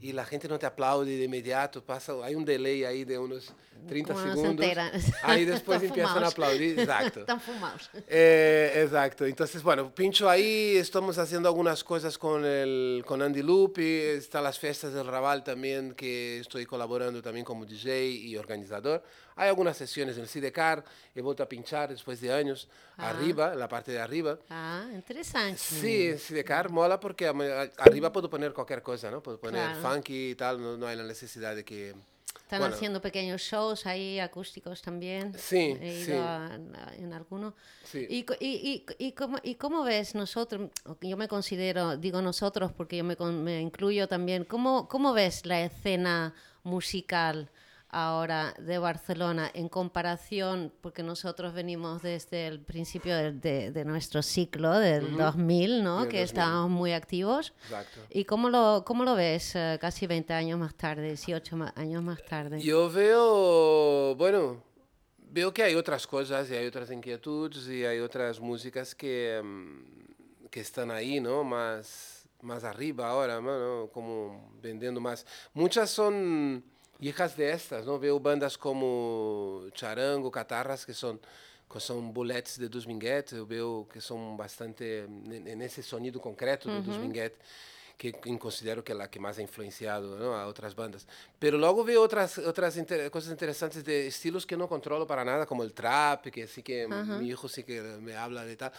y 0.02 0.14
la 0.14 0.26
gente 0.26 0.48
no 0.48 0.58
te 0.58 0.66
aplaude 0.66 1.18
de 1.18 1.24
inmediato, 1.26 1.84
pasa, 1.84 2.14
hay 2.24 2.36
un 2.36 2.46
delay 2.46 2.84
ahí 2.86 3.04
de 3.04 3.18
unos 3.18 3.54
30 3.88 4.14
Como 4.14 4.26
se 4.26 4.32
segundos. 4.32 4.66
enteran. 4.66 4.92
Ahí 5.24 5.46
después 5.46 5.82
empiezan 5.82 6.12
a 6.12 6.14
fumados. 6.14 6.34
aplaudir, 6.34 6.80
exacto. 6.80 7.20
Están 7.22 7.40
fumados. 7.40 7.90
Eh, 8.08 8.82
exacto. 8.84 9.26
Entonces, 9.26 9.64
bueno, 9.64 9.94
pincho 9.96 10.30
ahí, 10.30 10.76
estamos 10.76 11.18
haciendo 11.18 11.48
algunas 11.48 11.82
cosas 11.84 12.18
con, 12.18 12.44
el, 12.46 13.04
con 13.06 13.22
Andy 13.22 13.42
Lupi, 13.42 13.86
están 13.86 14.44
las 14.44 14.60
fiestas 14.60 14.94
del 14.94 15.08
Raval 15.08 15.44
también, 15.46 15.94
que 15.94 16.40
estoy 16.40 16.66
colaborando 16.66 17.22
también 17.22 17.46
como 17.46 17.66
DJ 17.66 18.10
y 18.10 18.36
organizador. 18.36 19.02
Hay 19.38 19.48
algunas 19.48 19.78
sesiones 19.78 20.18
en 20.18 20.24
el 20.24 20.28
Sidecar, 20.28 20.84
he 21.16 21.22
vuelto 21.22 21.44
a 21.44 21.48
pinchar 21.48 21.90
después 21.90 22.20
de 22.20 22.34
años, 22.34 22.68
arriba, 23.00 23.54
en 23.54 23.60
la 23.60 23.68
parte 23.68 23.92
de 23.92 24.00
arriba. 24.00 24.38
Ah, 24.50 24.86
interesante. 24.94 25.58
Sí, 25.58 26.08
en 26.10 26.20
Sidecar 26.20 26.70
mola 26.70 27.00
porque 27.00 27.28
arriba 27.78 28.12
puedo 28.12 28.30
poner 28.30 28.54
cualquier 28.54 28.82
cosa, 28.82 29.10
¿no? 29.12 29.22
Puedo 29.24 29.40
poner 29.40 29.74
Claro. 29.76 29.96
funky 29.96 30.32
y 30.32 30.36
tal, 30.36 30.62
no, 30.62 30.78
no 30.78 30.88
hay 30.88 30.96
la 30.98 31.04
necesidad 31.04 31.56
de 31.56 31.64
que... 31.66 31.96
Están 32.44 32.60
bueno, 32.62 32.76
haciendo 32.76 33.00
pequeños 33.02 33.42
shows 33.42 33.86
ahí, 33.86 34.20
acústicos 34.20 34.82
también. 34.82 35.34
Sí, 35.38 35.78
He 35.80 35.94
ido 36.00 36.06
sí. 36.06 36.12
a- 36.14 36.46
a- 36.48 36.96
en 36.96 37.14
alguno. 37.14 37.54
Sí. 37.84 38.08
¿Y, 38.10 38.26
y, 38.40 38.86
y, 38.98 39.08
y 39.08 39.12
cómo, 39.12 39.38
¿Y 39.44 39.54
cómo 39.56 39.84
ves 39.84 40.16
nosotros? 40.16 40.72
Yo 41.02 41.16
me 41.16 41.28
considero, 41.28 41.96
digo 41.98 42.24
nosotros 42.24 42.72
porque 42.72 42.98
yo 42.98 43.04
me, 43.04 43.16
me 43.16 43.62
incluyo 43.62 44.08
también. 44.08 44.46
¿Cómo, 44.46 44.88
¿Cómo 44.88 45.14
ves 45.14 45.46
la 45.46 45.62
escena 45.62 46.34
musical 46.64 47.52
ahora 47.90 48.54
de 48.60 48.78
Barcelona 48.78 49.50
en 49.54 49.68
comparación, 49.68 50.72
porque 50.82 51.02
nosotros 51.02 51.54
venimos 51.54 52.02
desde 52.02 52.48
el 52.48 52.60
principio 52.60 53.16
de, 53.16 53.72
de, 53.72 53.86
nuestro 53.86 54.22
ciclo, 54.22 54.78
del 54.78 55.18
2000, 55.18 55.84
¿no? 55.84 56.08
que 56.08 56.22
estábamos 56.22 56.70
muy 56.70 56.94
activos. 56.94 57.54
Exacto. 57.64 58.02
¿Y 58.12 58.26
cómo 58.26 58.50
lo, 58.50 58.84
cómo 58.86 59.04
lo 59.04 59.16
ves 59.16 59.56
eh, 59.56 59.78
casi 59.82 60.06
20 60.06 60.34
años 60.34 60.60
más 60.60 60.76
tarde, 60.76 61.08
18 61.08 61.58
años 61.76 62.04
más 62.04 62.24
tarde? 62.26 62.62
Yo 62.62 62.92
veo, 62.92 64.16
bueno, 64.16 64.64
veo 65.18 65.52
que 65.52 65.64
hay 65.64 65.76
otras 65.76 66.06
cosas 66.06 66.50
y 66.52 66.56
hay 66.56 66.68
otras 66.68 66.92
inquietudes 66.92 67.68
y 67.68 67.86
hay 67.86 68.00
otras 68.00 68.40
músicas 68.40 68.94
que, 68.94 69.42
mm, 69.44 70.48
que 70.50 70.60
están 70.60 70.92
ahí, 70.92 71.20
¿no? 71.20 71.44
Más, 71.44 72.28
más 72.42 72.64
arriba 72.64 73.10
ahora, 73.10 73.42
¿no? 73.42 73.90
Como 73.92 74.52
vendiendo 74.62 75.02
más. 75.02 75.26
Muchas 75.54 75.90
son 75.90 76.64
hijas 77.00 77.36
de 77.36 77.52
estas, 77.52 77.86
¿no? 77.86 78.00
Veo 78.00 78.20
bandas 78.20 78.58
como 78.58 79.64
Charango, 79.74 80.32
Catarras, 80.32 80.86
que 80.86 80.94
son 80.94 81.20
que 81.72 81.80
são 81.80 82.02
bullets 82.12 82.58
de 82.58 82.68
Dominguete, 82.68 83.36
eu 83.36 83.46
vejo 83.46 83.88
que 83.94 84.02
são 84.02 84.36
bastante 84.36 85.06
nesse 85.56 85.84
sonido 85.84 86.20
concreto 86.20 86.68
de 86.68 86.82
Dominguete, 86.82 87.38
que 87.96 88.12
considero 88.40 88.82
que 88.82 88.92
é 88.92 88.96
a 89.00 89.08
que 89.08 89.20
mais 89.20 89.38
ha 89.38 89.44
influenciado 89.44 90.18
¿no? 90.18 90.34
a 90.34 90.48
outras 90.48 90.74
bandas. 90.74 91.06
Pero 91.40 91.58
logo 91.58 91.84
vejo 91.84 92.00
outras 92.00 92.40
outras 92.40 92.76
inter 92.78 93.12
coisas 93.12 93.32
interessantes 93.32 93.84
de 93.84 94.08
estilos 94.08 94.46
que 94.46 94.56
não 94.56 94.68
controlo 94.68 95.06
para 95.06 95.24
nada, 95.24 95.46
como 95.46 95.62
o 95.62 95.70
trap, 95.70 96.32
que 96.32 96.48
sí 96.48 96.64
que 96.64 96.88
mi 96.88 97.28
hijo 97.28 97.48
sí 97.48 97.64
que 97.64 97.82
me 98.02 98.16
habla 98.16 98.46
de 98.46 98.56
tal. 98.56 98.72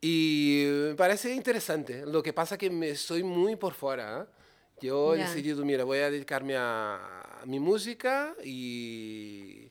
Y 0.00 0.64
me 0.90 0.94
parece 0.94 1.34
interesante. 1.34 2.06
Lo 2.06 2.22
que 2.22 2.32
pasa 2.32 2.56
que 2.56 2.70
me 2.70 2.90
estoy 2.90 3.24
muy 3.24 3.56
por 3.56 3.74
fuera. 3.74 4.22
¿eh? 4.22 4.37
Yo 4.80 5.14
he 5.14 5.18
decidido, 5.18 5.64
mira, 5.64 5.84
voy 5.84 5.98
a 5.98 6.10
dedicarme 6.10 6.54
a, 6.56 7.42
mi 7.44 7.60
música 7.60 8.34
y, 8.44 9.70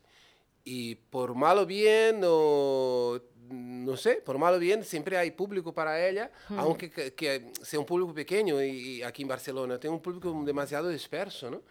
y 0.63 0.95
por 0.95 1.35
mal 1.35 1.59
o 1.59 1.65
bien, 1.65 2.21
o 2.23 3.19
no 3.49 3.97
sé, 3.97 4.15
por 4.15 4.37
mal 4.37 4.55
o 4.55 4.59
bien, 4.59 4.83
siempre 4.83 5.17
hay 5.17 5.31
público 5.31 5.73
para 5.73 6.07
ella, 6.07 6.31
aunque 6.49 6.89
que, 6.89 7.51
sea 7.61 7.79
un 7.79 7.85
público 7.85 8.13
pequeño 8.13 8.61
y, 8.63 9.03
aquí 9.03 9.21
en 9.21 9.27
Barcelona 9.27 9.79
tengo 9.79 9.95
un 9.95 10.01
público 10.01 10.33
demasiado 10.45 10.89
disperso, 10.89 11.51
¿no? 11.51 11.61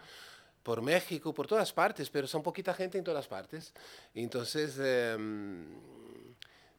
Por 0.63 0.81
México, 0.81 1.33
por 1.33 1.47
todas 1.47 1.71
partes, 1.71 2.09
pero 2.09 2.27
son 2.27 2.43
poquita 2.43 2.73
gente 2.73 2.97
en 2.97 3.03
todas 3.03 3.27
partes. 3.27 3.73
Entonces... 4.13 4.77
Em, 4.79 5.96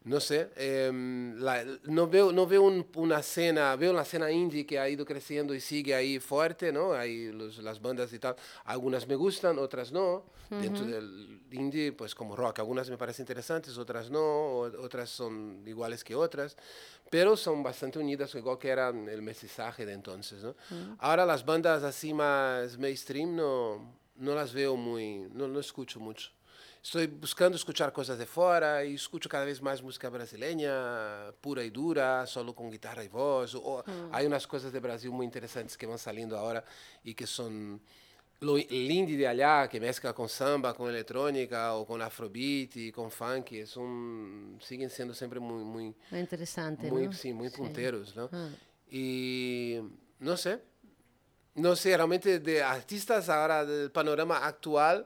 no 0.08 0.20
sé, 0.20 0.50
em, 0.56 1.38
no 1.84 2.08
veo, 2.08 2.32
no 2.32 2.46
veo 2.46 2.62
una 2.96 3.20
escena, 3.20 3.76
veo 3.76 3.92
la 3.92 4.02
escena 4.02 4.30
indie 4.30 4.64
que 4.64 4.78
ha 4.78 4.88
ido 4.88 5.04
creciendo 5.04 5.54
y 5.54 5.60
sigue 5.60 5.94
ahí 5.94 6.18
fuerte, 6.18 6.72
¿no? 6.72 6.94
Hay 6.94 7.30
las 7.32 7.80
bandas 7.80 8.12
y 8.12 8.18
tal, 8.18 8.34
algunas 8.64 9.06
me 9.06 9.16
gustan, 9.16 9.58
otras 9.58 9.92
no. 9.92 10.24
Dentro 10.48 10.86
del 10.86 11.42
indie, 11.50 11.92
pues 11.92 12.14
como 12.14 12.34
rock, 12.34 12.60
algunas 12.60 12.88
me 12.88 12.96
parecen 12.96 13.24
interesantes, 13.24 13.76
otras 13.76 14.10
no, 14.10 14.60
otras 14.60 15.10
son 15.10 15.62
iguales 15.66 16.02
que 16.02 16.14
otras, 16.14 16.56
pero 17.10 17.36
son 17.36 17.62
bastante 17.62 17.98
unidas, 17.98 18.34
igual 18.34 18.56
que 18.56 18.68
era 18.68 18.88
el 18.88 19.20
mensaje 19.20 19.84
de 19.84 19.92
entonces, 19.92 20.42
¿no? 20.42 20.54
Ahora 21.00 21.26
las 21.26 21.44
bandas 21.44 21.82
así 21.82 22.14
más 22.14 22.78
mainstream 22.78 23.36
no, 23.36 23.92
no 24.16 24.34
las 24.34 24.54
veo 24.54 24.74
muy, 24.74 25.28
no, 25.34 25.48
no 25.48 25.60
escucho 25.60 26.00
mucho. 26.00 26.30
Estou 26.82 27.06
buscando 27.08 27.56
escutar 27.56 27.90
coisas 27.90 28.18
de 28.18 28.25
fora 28.25 28.85
e 28.85 28.94
escuto 28.94 29.28
cada 29.28 29.44
vez 29.44 29.61
mais 29.61 29.80
música 29.80 30.08
brasileira, 30.11 31.35
pura 31.42 31.64
e 31.64 31.70
dura, 31.70 32.25
solo 32.26 32.54
com 32.54 32.70
guitarra 32.70 33.04
e 33.04 33.08
voz. 33.08 33.54
Ou, 33.54 33.80
hum. 33.80 34.08
Há 34.12 34.23
umas 34.23 34.47
coisas 34.47 34.73
de 34.73 34.80
Brasil 34.80 35.12
muito 35.12 35.28
interessantes 35.28 35.76
que 35.76 35.87
vão 35.87 35.99
saindo 35.99 36.37
agora 36.37 36.64
e 37.04 37.12
que 37.12 37.26
são 37.26 37.80
lindo 38.40 39.16
de 39.16 39.26
olhar, 39.26 39.68
que 39.68 39.80
mescla 39.80 40.12
com 40.12 40.28
samba, 40.28 40.73
com 40.73 40.88
eletrônica, 40.88 41.73
ou 41.73 41.85
com 41.85 42.00
afrobeat, 42.00 42.92
com 42.92 43.11
funk, 43.11 43.66
são, 43.66 44.56
seguem 44.61 44.88
sendo 44.88 45.12
sempre 45.12 45.40
muito... 45.40 45.99
Muito 46.11 46.14
interessante, 46.14 46.87
muito, 46.87 47.16
Sim, 47.16 47.32
muito 47.32 47.56
sim. 47.56 47.62
ponteiros, 47.64 48.14
não? 48.14 48.30
Hum. 48.32 48.52
E, 48.90 49.82
não 50.20 50.37
sei, 50.37 50.58
não 51.54 51.75
sei, 51.75 51.97
realmente 51.97 52.38
de 52.38 52.61
artistas 52.61 53.28
agora 53.28 53.64
do 53.66 53.90
panorama 53.90 54.37
atual, 54.37 55.04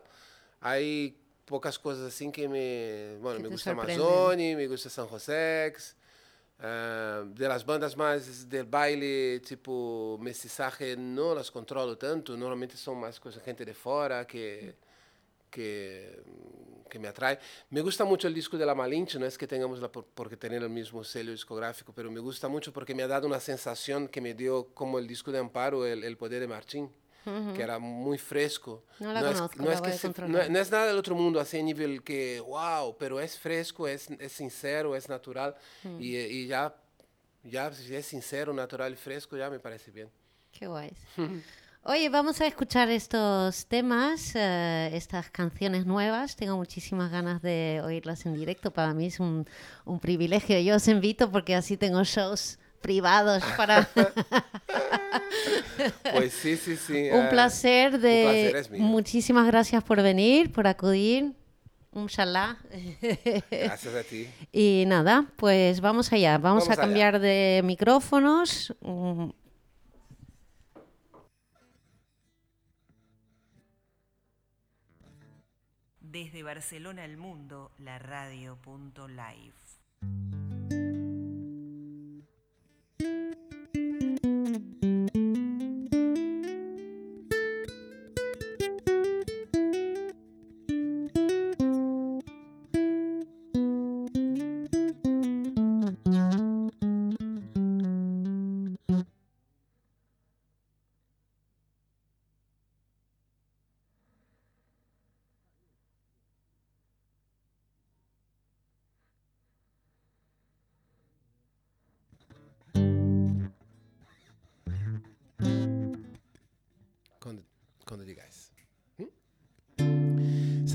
aí 0.61 1.17
pocas 1.47 1.77
coisas 1.77 2.07
assim 2.07 2.31
que 2.31 2.49
me. 2.49 3.19
Bueno, 3.21 3.41
me 3.41 3.49
gusta 3.49 3.71
Amazônia, 3.73 4.57
me 4.57 4.67
gusta 4.67 4.89
San 4.89 5.07
José. 5.07 5.73
Uh, 6.59 7.27
de 7.35 7.49
las 7.49 7.65
bandas 7.65 7.97
mais 7.97 8.45
del 8.45 8.65
baile, 8.65 9.41
tipo 9.41 10.17
mestizaje, 10.21 10.95
não 10.95 11.35
las 11.35 11.51
controlo 11.51 11.97
tanto. 11.97 12.37
Normalmente 12.37 12.77
são 12.77 12.95
mais 12.95 13.19
coisas 13.19 13.43
gente 13.43 13.65
de 13.65 13.75
fora 13.75 14.25
que, 14.25 14.73
que, 15.51 16.23
que 16.89 16.99
me 17.01 17.09
atrai. 17.09 17.37
Me 17.69 17.81
gusta 17.81 18.05
mucho 18.05 18.29
el 18.29 18.35
disco 18.35 18.57
de 18.57 18.65
La 18.65 18.77
Malinche, 18.77 19.19
no 19.19 19.27
es 19.27 19.37
que 19.37 19.49
tengamos 19.49 19.81
la 19.81 19.91
por, 19.91 20.05
porque 20.15 20.37
tener 20.37 20.63
el 20.63 20.71
mismo 20.71 21.03
sello 21.03 21.33
discográfico, 21.33 21.93
pero 21.93 22.13
me 22.13 22.21
gusta 22.21 22.47
mucho 22.47 22.73
porque 22.73 22.95
me 22.95 23.03
ha 23.03 23.09
dado 23.09 23.27
una 23.27 23.41
sensación 23.41 24.07
que 24.07 24.21
me 24.21 24.33
dio 24.33 24.73
como 24.73 25.01
el 25.01 25.09
disco 25.09 25.33
de 25.33 25.41
Amparo, 25.41 25.85
El, 25.85 26.05
el 26.05 26.17
Poder 26.17 26.39
de 26.39 26.47
Martín 26.47 26.93
que 27.25 27.63
era 27.63 27.79
muy 27.79 28.19
fresco. 28.19 28.85
No 29.01 29.13
la 29.13 29.21
no 29.21 29.33
conozco, 29.33 29.63
es, 29.71 29.83
no, 29.83 29.89
es 29.89 30.01
que 30.01 30.23
no, 30.23 30.49
no, 30.49 30.59
es 30.59 30.71
nada 30.71 30.87
del 30.87 30.99
otro 30.99 31.15
mundo, 31.15 31.41
así 31.41 31.59
a 31.59 31.63
nivel 31.63 32.03
que, 32.03 32.41
wow, 32.41 32.97
pero 32.99 33.21
es 33.21 33.39
fresco, 33.39 33.87
es, 33.87 34.11
es 34.19 34.33
sincero, 34.33 34.97
es 34.97 35.09
natural. 35.09 35.55
y, 35.99 36.17
y, 36.17 36.47
ya, 36.47 36.75
ya 37.45 37.73
si 37.73 37.95
es 37.95 38.07
sincero, 38.07 38.53
natural 38.53 38.93
y 38.93 38.97
fresco, 38.97 39.37
ya 39.37 39.51
me 39.51 39.59
parece 39.59 39.91
bien. 39.91 40.09
Qué 40.53 40.67
guay. 40.67 40.93
Oye, 41.85 42.09
vamos 42.11 42.41
a 42.41 42.47
escuchar 42.47 42.91
estos 42.91 43.67
temas, 43.67 44.37
uh, 44.37 44.95
estas 44.95 45.31
canciones 45.31 45.85
nuevas. 45.85 46.37
Tengo 46.37 46.57
muchísimas 46.57 47.11
ganas 47.11 47.43
de 47.43 47.83
oírlas 47.85 48.25
en 48.25 48.35
directo. 48.35 48.71
Para 48.71 48.95
mí 48.95 49.07
es 49.07 49.19
un, 49.19 49.49
un 49.85 49.99
privilegio. 49.99 50.61
Yo 50.61 50.77
os 50.77 50.87
invito 50.87 51.33
porque 51.33 51.57
así 51.57 51.77
tengo 51.77 52.05
shows 52.05 52.61
privados 52.81 53.43
para... 53.57 53.89
pues 56.13 56.33
sí, 56.33 56.57
sí, 56.57 56.77
sí. 56.77 57.11
Un 57.11 57.29
placer 57.29 57.99
de... 57.99 58.67
Muchísimas 58.73 59.47
gracias 59.47 59.83
por 59.85 60.03
venir, 60.03 60.53
por 60.53 60.67
acudir. 60.67 61.33
Un 61.93 62.07
shalá. 62.07 62.57
Gracias 63.51 63.95
a 63.95 64.03
ti. 64.03 64.27
Y 64.51 64.85
nada, 64.87 65.27
pues 65.37 65.83
vamos 65.83 66.11
allá. 66.11 66.39
Vamos, 66.39 66.71
a 66.71 66.77
cambiar 66.77 67.21
de 67.21 67.61
micrófonos. 67.65 68.75
Desde 76.01 76.43
Barcelona 76.43 77.05
al 77.05 77.19
mundo, 77.19 77.73
la 77.79 77.99
radio.live. 77.99 79.72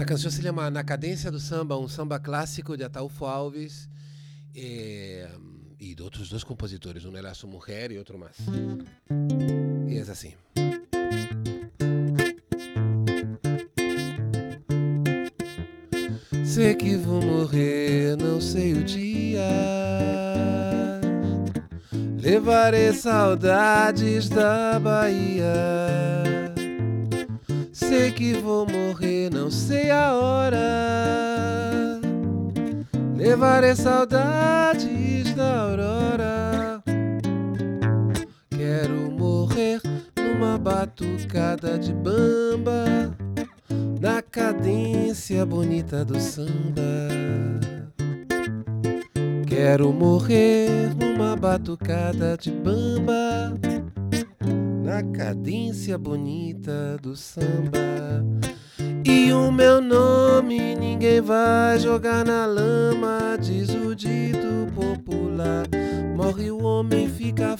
canção 0.06 0.30
se 0.30 0.42
chama 0.44 0.70
Na 0.70 0.84
Cadência 0.84 1.32
do 1.32 1.40
Samba, 1.40 1.76
um 1.78 1.88
samba 1.88 2.20
clássico 2.20 2.78
de 2.78 2.84
Ataúfo 2.84 3.26
Alves 3.26 3.90
e, 4.54 5.26
e 5.80 5.96
de 5.96 6.04
outros 6.04 6.30
dois 6.30 6.44
compositores, 6.44 7.04
um 7.04 7.18
era 7.18 7.34
sua 7.34 7.50
mulher 7.50 7.92
e 7.92 7.98
outro 7.98 8.20
mais. 8.20 8.36
E 9.90 9.98
é 9.98 10.02
assim. 10.02 10.34
Sei 16.46 16.76
que 16.76 16.96
vou 16.96 17.22
morrer, 17.22 18.18
não 18.18 18.40
sei 18.40 18.74
o 18.74 18.84
dia. 18.84 19.42
Levarei 22.22 22.94
saudades 22.94 24.30
da 24.30 24.80
Bahia 24.80 26.27
sei 27.98 28.12
que 28.12 28.34
vou 28.34 28.68
morrer, 28.70 29.32
não 29.32 29.50
sei 29.50 29.90
a 29.90 30.14
hora. 30.14 32.00
Levarei 33.16 33.76
saudades 33.76 35.34
da 35.34 35.62
aurora. 35.62 36.84
Quero 38.52 39.12
morrer 39.12 39.82
numa 40.16 40.60
batucada 40.60 41.80
de 41.80 41.92
bamba, 41.92 43.16
na 44.00 44.22
cadência 44.22 45.44
bonita 45.46 46.06
do 46.06 46.20
samba. 46.20 47.08
Quero 49.48 49.92
morrer 49.92 50.94
numa 50.96 51.36
batucada 51.36 52.38
de 52.38 52.52
bamba, 52.52 53.57
na 54.88 55.04
cadência 55.04 55.98
bonita 55.98 56.98
do 57.02 57.14
samba. 57.14 58.24
E 59.04 59.34
o 59.34 59.52
meu 59.52 59.82
nome 59.82 60.76
ninguém 60.76 61.20
vai 61.20 61.78
jogar 61.78 62.24
na 62.24 62.46
lama, 62.46 63.38
diz 63.38 63.68
o 63.70 63.94
dito 63.94 64.72
popular. 64.74 65.66
Morre 66.16 66.50
o 66.52 66.64
homem, 66.64 67.10
fica 67.10 67.56
a 67.56 67.58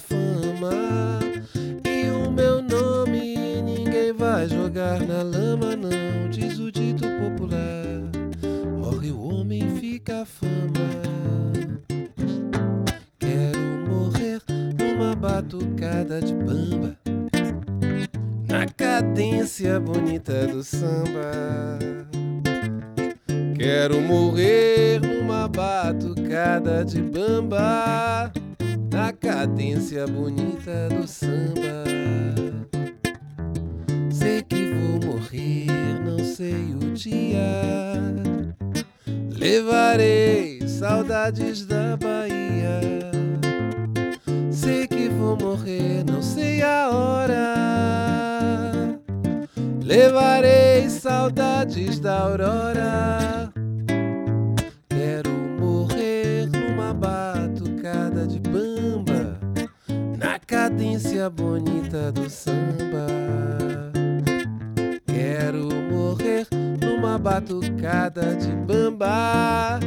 batucada 67.28 68.36
de 68.36 68.56
bamba, 68.56 69.82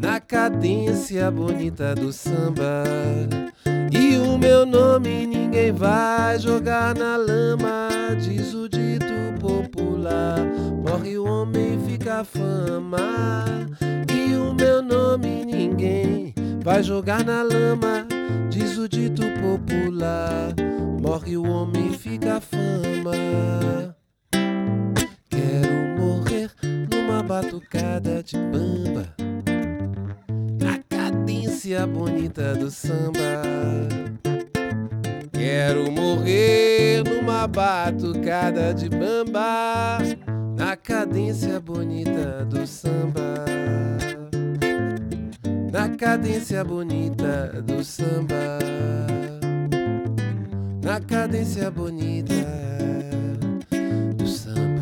na 0.00 0.18
cadência 0.18 1.30
bonita 1.30 1.94
do 1.94 2.12
samba. 2.12 2.82
E 3.92 4.16
o 4.16 4.36
meu 4.36 4.66
nome 4.66 5.24
ninguém 5.28 5.70
vai 5.70 6.40
jogar 6.40 6.92
na 6.96 7.16
lama, 7.16 7.88
diz 8.20 8.52
o 8.52 8.68
dito 8.68 9.14
popular. 9.40 10.40
Morre 10.84 11.16
o 11.18 11.24
homem, 11.24 11.78
fica 11.86 12.22
a 12.22 12.24
fama. 12.24 13.44
E 14.12 14.34
o 14.34 14.52
meu 14.52 14.82
nome 14.82 15.44
ninguém 15.44 16.34
vai 16.64 16.82
jogar 16.82 17.24
na 17.24 17.44
lama, 17.44 18.08
diz 18.50 18.76
o 18.76 18.88
dito 18.88 19.22
popular. 19.40 20.52
Morre 21.00 21.36
o 21.36 21.48
homem, 21.48 21.92
fica 21.92 22.38
a 22.38 22.40
fama. 22.40 23.92
Numa 27.22 27.42
batucada 27.42 28.22
de 28.22 28.36
bamba 28.36 29.06
na 30.60 30.78
cadência 30.88 31.86
bonita 31.86 32.54
do 32.54 32.70
samba. 32.70 33.42
Quero 35.32 35.90
morrer 35.90 37.04
numa 37.04 37.46
batucada 37.46 38.74
de 38.74 38.88
bamba, 38.88 39.98
na 40.56 40.76
cadência 40.76 41.60
bonita 41.60 42.44
do 42.44 42.66
samba. 42.66 43.44
Na 45.72 45.88
cadência 45.90 46.64
bonita 46.64 47.62
do 47.62 47.84
samba. 47.84 48.58
Na 50.82 51.00
cadência 51.00 51.70
bonita 51.70 52.34
do 54.16 54.26
samba. 54.26 54.72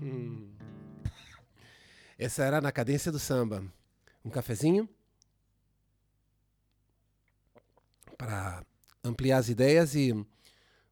Hum. 0.00 0.48
Essa 2.18 2.44
era 2.44 2.62
na 2.62 2.72
cadência 2.72 3.12
do 3.12 3.18
samba. 3.18 3.62
Um 4.24 4.30
cafezinho 4.30 4.88
para 8.16 8.64
ampliar 9.04 9.36
as 9.36 9.50
ideias 9.50 9.94
e 9.94 10.12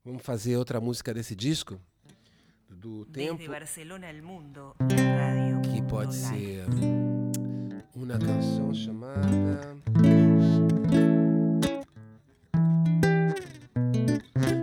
vamos 0.05 0.23
fazer 0.23 0.59
outra 0.59 0.79
música 0.79 1.15
desse 1.15 1.35
disco 1.35 1.81
do 2.71 3.05
tempo 3.07 3.37
Desde 3.37 3.49
Barcelona 3.49 4.09
al 4.09 4.23
mundo, 4.23 4.75
radio. 4.79 5.61
que 5.63 5.83
pode 5.83 6.15
ser 6.15 6.65
uma 7.95 8.19
canção 8.19 8.73
chamada 8.73 9.77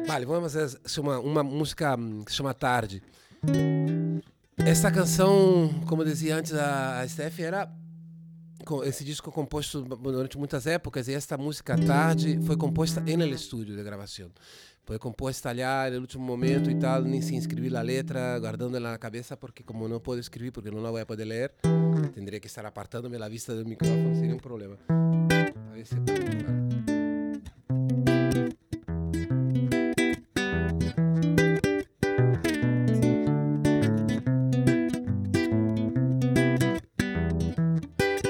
Vale, 0.08 0.26
vamos 0.26 0.54
fazer 0.54 1.00
uma, 1.00 1.20
uma 1.20 1.44
música 1.44 1.96
hum, 1.96 2.24
que 2.24 2.32
se 2.32 2.38
chama 2.38 2.54
Tarde. 2.54 3.04
Essa 4.58 4.92
canção, 4.92 5.70
como 5.86 6.04
dizia 6.04 6.38
antes, 6.38 6.54
a, 6.54 7.02
a 7.02 7.08
Steph 7.08 7.40
era 7.40 7.70
esse 8.84 9.04
disco 9.04 9.32
composto 9.32 9.82
durante 9.82 10.38
muitas 10.38 10.66
épocas 10.66 11.08
e 11.08 11.14
esta 11.14 11.38
música 11.38 11.78
Tarde 11.78 12.40
foi 12.42 12.58
composta 12.58 13.04
en 13.06 13.22
el 13.22 13.32
estúdio 13.34 13.76
de 13.76 13.84
gravação 13.84 14.32
poder 14.88 15.00
compor 15.00 15.30
estalhar 15.30 15.92
no 15.92 16.00
último 16.00 16.24
momento 16.24 16.72
e 16.72 16.76
tal, 16.76 17.02
nem 17.02 17.22
se 17.22 17.36
inscrever 17.36 17.76
a 17.76 17.82
letra, 17.82 18.40
guardando 18.40 18.80
na 18.80 18.98
cabeça 18.98 19.36
porque 19.36 19.62
como 19.62 19.86
não 19.88 20.00
posso 20.00 20.20
escrever 20.20 20.52
porque 20.52 20.72
não 20.72 20.82
vou 20.82 20.94
voy 20.94 21.06
poder 21.06 21.26
ler, 21.26 21.52
tendría 22.16 22.40
que 22.40 22.48
estar 22.48 22.66
apartando-me 22.66 23.18
da 23.18 23.28
vista 23.28 23.54
do 23.54 23.68
micrófono, 23.68 24.16
seria 24.16 24.34
um 24.34 24.40
problema. 24.40 24.78
A 24.90 25.74
ver. 25.74 25.86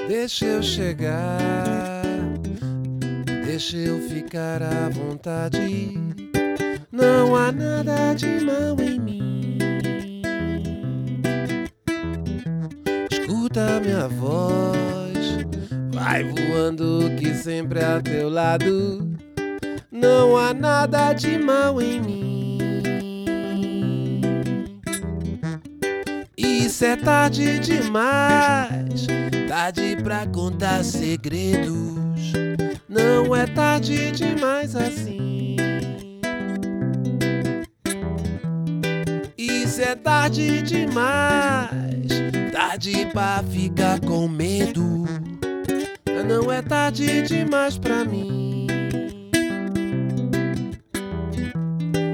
Deixa 0.08 0.44
eu 0.44 0.62
chegar, 0.62 2.02
deixa 3.46 3.76
eu 3.76 4.00
ficar 4.08 4.62
à 4.62 4.88
vontade. 4.88 6.07
Não 7.28 7.36
há 7.36 7.52
nada 7.52 8.14
de 8.14 8.40
mal 8.40 8.80
em 8.80 8.98
mim. 8.98 9.58
Escuta 13.12 13.78
minha 13.80 14.08
voz, 14.08 15.36
vai 15.92 16.24
voando 16.24 17.10
que 17.18 17.34
sempre 17.34 17.84
a 17.84 18.00
teu 18.00 18.30
lado. 18.30 19.14
Não 19.92 20.38
há 20.38 20.54
nada 20.54 21.12
de 21.12 21.36
mal 21.36 21.82
em 21.82 22.00
mim. 22.00 22.58
Isso 26.34 26.82
é 26.82 26.96
tarde 26.96 27.58
demais, 27.58 29.06
tarde 29.46 29.98
pra 30.02 30.26
contar 30.26 30.82
segredos. 30.82 32.32
Não 32.88 33.36
é 33.36 33.46
tarde 33.46 34.12
demais 34.12 34.74
assim. 34.74 35.17
Tarde 40.28 40.60
demais, 40.60 41.70
tarde 42.52 43.06
pra 43.14 43.42
ficar 43.50 43.98
com 44.00 44.28
medo. 44.28 45.06
Não 46.26 46.52
é 46.52 46.60
tarde 46.60 47.22
demais 47.22 47.78
pra 47.78 48.04
mim. 48.04 48.66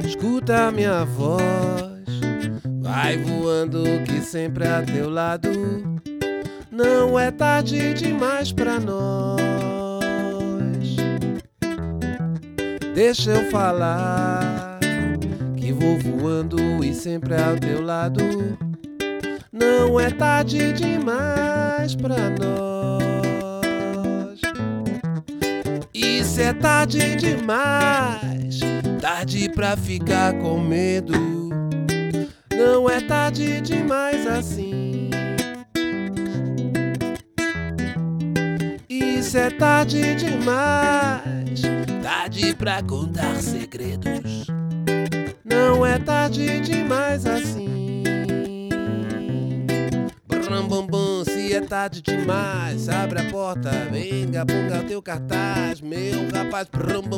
Escuta 0.07 0.71
minha 0.71 1.05
voz, 1.05 2.05
vai 2.81 3.17
voando 3.17 3.83
que 4.05 4.21
sempre 4.21 4.65
a 4.69 4.83
teu 4.83 5.11
lado. 5.11 5.51
Não 6.71 7.19
é 7.19 7.33
tarde 7.33 7.95
demais 7.95 8.53
pra 8.53 8.79
nós. 8.79 9.41
Deixa 12.95 13.33
eu 13.33 13.51
falar 13.51 14.44
vou 15.75 15.99
voando 15.99 16.85
e 16.85 16.95
sempre 16.95 17.35
ao 17.35 17.59
teu 17.59 17.83
lado. 17.83 18.23
Não 19.53 19.99
é 19.99 20.11
tarde 20.11 20.73
demais 20.73 21.95
pra 21.95 22.31
nós. 22.31 23.05
Isso 25.93 26.41
é 26.41 26.53
tarde 26.53 27.17
demais, 27.17 28.61
tarde 29.01 29.49
pra 29.51 29.77
ficar 29.77 30.35
com 30.35 30.59
medo. 30.59 31.15
Não 32.53 32.89
é 32.89 33.01
tarde 33.01 33.61
demais 33.61 34.27
assim. 34.27 35.11
Isso 38.89 39.39
é 39.39 39.51
tarde 39.51 40.15
demais, 40.15 41.63
tarde 42.03 42.55
pra 42.55 42.83
contar 42.83 43.35
segredos. 43.37 44.47
Não 45.45 45.85
é 45.85 45.99
tarde 45.99 46.61
demais 46.61 47.27
assim. 47.27 48.03
Bum, 50.89 51.25
se 51.25 51.53
é 51.53 51.61
tarde 51.61 52.03
demais, 52.03 52.89
abre 52.89 53.21
a 53.21 53.31
porta, 53.31 53.71
venga, 53.91 54.45
ponga 54.45 54.83
teu 54.83 55.03
cartaz, 55.03 55.81
meu 55.81 56.29
rapaz. 56.33 56.69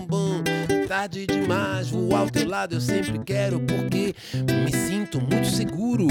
Bum, 0.09 0.43
tarde 0.89 1.27
demais, 1.27 1.91
vou 1.91 2.15
ao 2.15 2.29
teu 2.29 2.49
lado, 2.49 2.75
eu 2.75 2.81
sempre 2.81 3.19
quero, 3.19 3.61
porque 3.61 4.15
me 4.65 4.73
sinto 4.73 5.21
muito 5.21 5.47
seguro. 5.47 6.07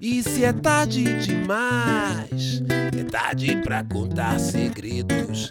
E 0.00 0.22
se 0.22 0.44
é 0.44 0.52
tarde 0.52 1.04
demais, 1.20 2.62
é 2.98 3.04
tarde 3.04 3.56
pra 3.62 3.82
contar 3.84 4.38
segredos. 4.38 5.50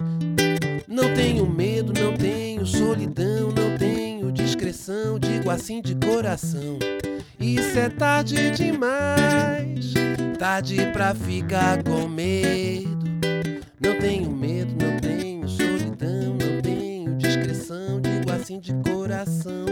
Não 0.87 1.13
tenho 1.13 1.49
medo, 1.49 1.93
não 1.99 2.13
tenho 2.15 2.65
solidão, 2.65 3.51
discreção, 4.85 5.19
digo 5.19 5.49
assim 5.49 5.81
de 5.81 5.95
coração. 5.95 6.77
Isso 7.39 7.77
é 7.79 7.89
tarde 7.89 8.51
demais, 8.51 9.93
tarde 10.37 10.77
pra 10.93 11.15
ficar 11.15 11.81
com 11.83 12.07
medo. 12.07 13.05
Não 13.79 13.97
tenho 13.99 14.29
medo, 14.29 14.73
não 14.79 14.99
tenho 14.99 15.47
solidão, 15.47 16.37
não 16.39 16.61
tenho 16.61 17.15
discreção, 17.15 17.99
digo 17.99 18.31
assim 18.31 18.59
de 18.59 18.73
coração. 18.75 19.65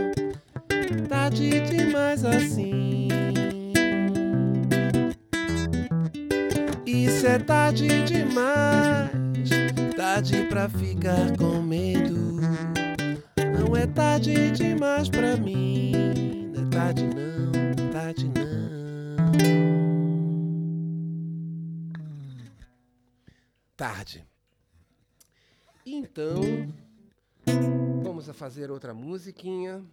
Tarde 1.07 1.61
demais 1.61 2.25
assim. 2.25 3.07
Isso 6.85 7.27
é 7.27 7.39
tarde 7.39 7.87
demais, 8.03 9.49
tarde 9.95 10.43
pra 10.49 10.67
ficar 10.69 11.37
com 11.37 11.61
medo. 11.61 12.33
Não 13.73 13.79
é 13.79 13.87
tarde 13.87 14.51
demais 14.51 15.09
pra 15.09 15.35
mim, 15.35 15.93
não 16.53 16.61
é 16.61 16.69
tarde 16.69 17.03
não, 17.05 17.51
não 17.51 17.59
é 17.71 17.91
tarde 17.91 18.27
não. 18.27 18.43
Tarde. 23.75 24.23
Então, 25.83 26.39
vamos 28.03 28.29
a 28.29 28.33
fazer 28.35 28.69
outra 28.69 28.93
musiquinha. 28.93 29.83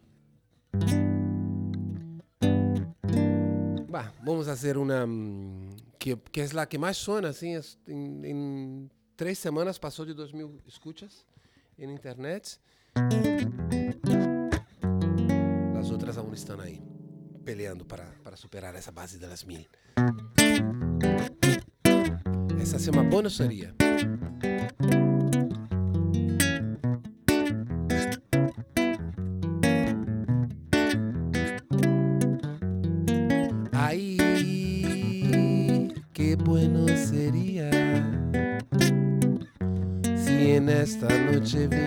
Bah, 3.88 4.12
vamos 4.22 4.46
fazer 4.46 4.76
uma 4.76 5.06
hum, 5.06 5.70
que, 5.98 6.14
que 6.30 6.42
é 6.42 6.48
a 6.54 6.66
que 6.66 6.76
mais 6.76 6.98
suena, 6.98 7.30
assim, 7.30 7.58
em, 7.88 8.26
em 8.26 8.90
três 9.16 9.38
semanas 9.38 9.78
passou 9.78 10.04
de 10.04 10.12
2 10.12 10.32
mil 10.32 10.60
escuchas 11.80 11.88
em 11.88 11.92
internet. 11.92 12.60
As 15.78 15.90
outras 15.90 16.18
aún 16.18 16.32
estão 16.34 16.60
aí, 16.60 16.82
peleando 17.44 17.84
para, 17.84 18.04
para 18.22 18.36
superar 18.36 18.74
essa 18.74 18.92
base 18.92 19.18
das 19.18 19.44
mil. 19.44 19.64
Essa 22.60 22.78
se 22.78 22.86
chama 22.86 23.02
Bonosaria. 23.02 23.74
Ay, 23.80 24.59
j'ai 41.52 41.79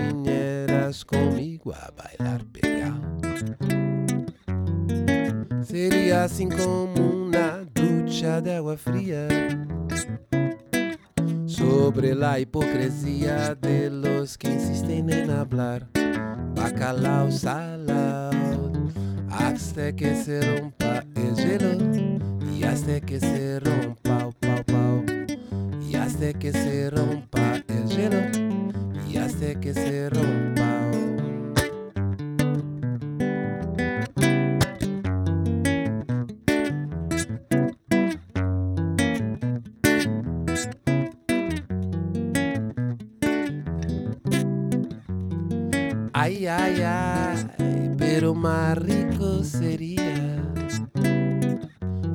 Ay, 46.26 46.48
ay, 46.48 46.82
ay, 46.86 47.92
pero 47.98 48.34
más 48.34 48.78
rico 48.78 49.44
sería 49.44 50.42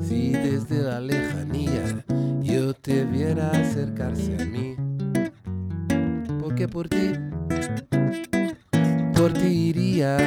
si 0.01 0.31
desde 0.31 0.81
la 0.81 0.99
lejanía 0.99 2.03
yo 2.41 2.73
te 2.73 3.05
viera 3.05 3.51
acercarse 3.51 4.35
a 4.41 4.45
mí. 4.45 4.75
Porque 6.41 6.67
por 6.67 6.89
ti, 6.89 7.11
por 9.13 9.31
ti 9.31 9.75
iría 9.75 10.17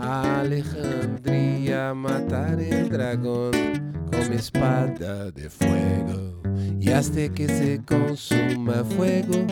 a 0.00 0.40
Alejandría 0.40 1.88
a 1.88 1.94
matar 1.94 2.60
el 2.60 2.90
dragón 2.90 3.52
con 4.10 4.28
mi 4.28 4.36
espada 4.36 5.30
de 5.30 5.48
fuego. 5.48 6.42
Y 6.78 6.90
hasta 6.90 7.30
que 7.30 7.48
se 7.48 7.80
consuma 7.86 8.84
fuego, 8.84 9.46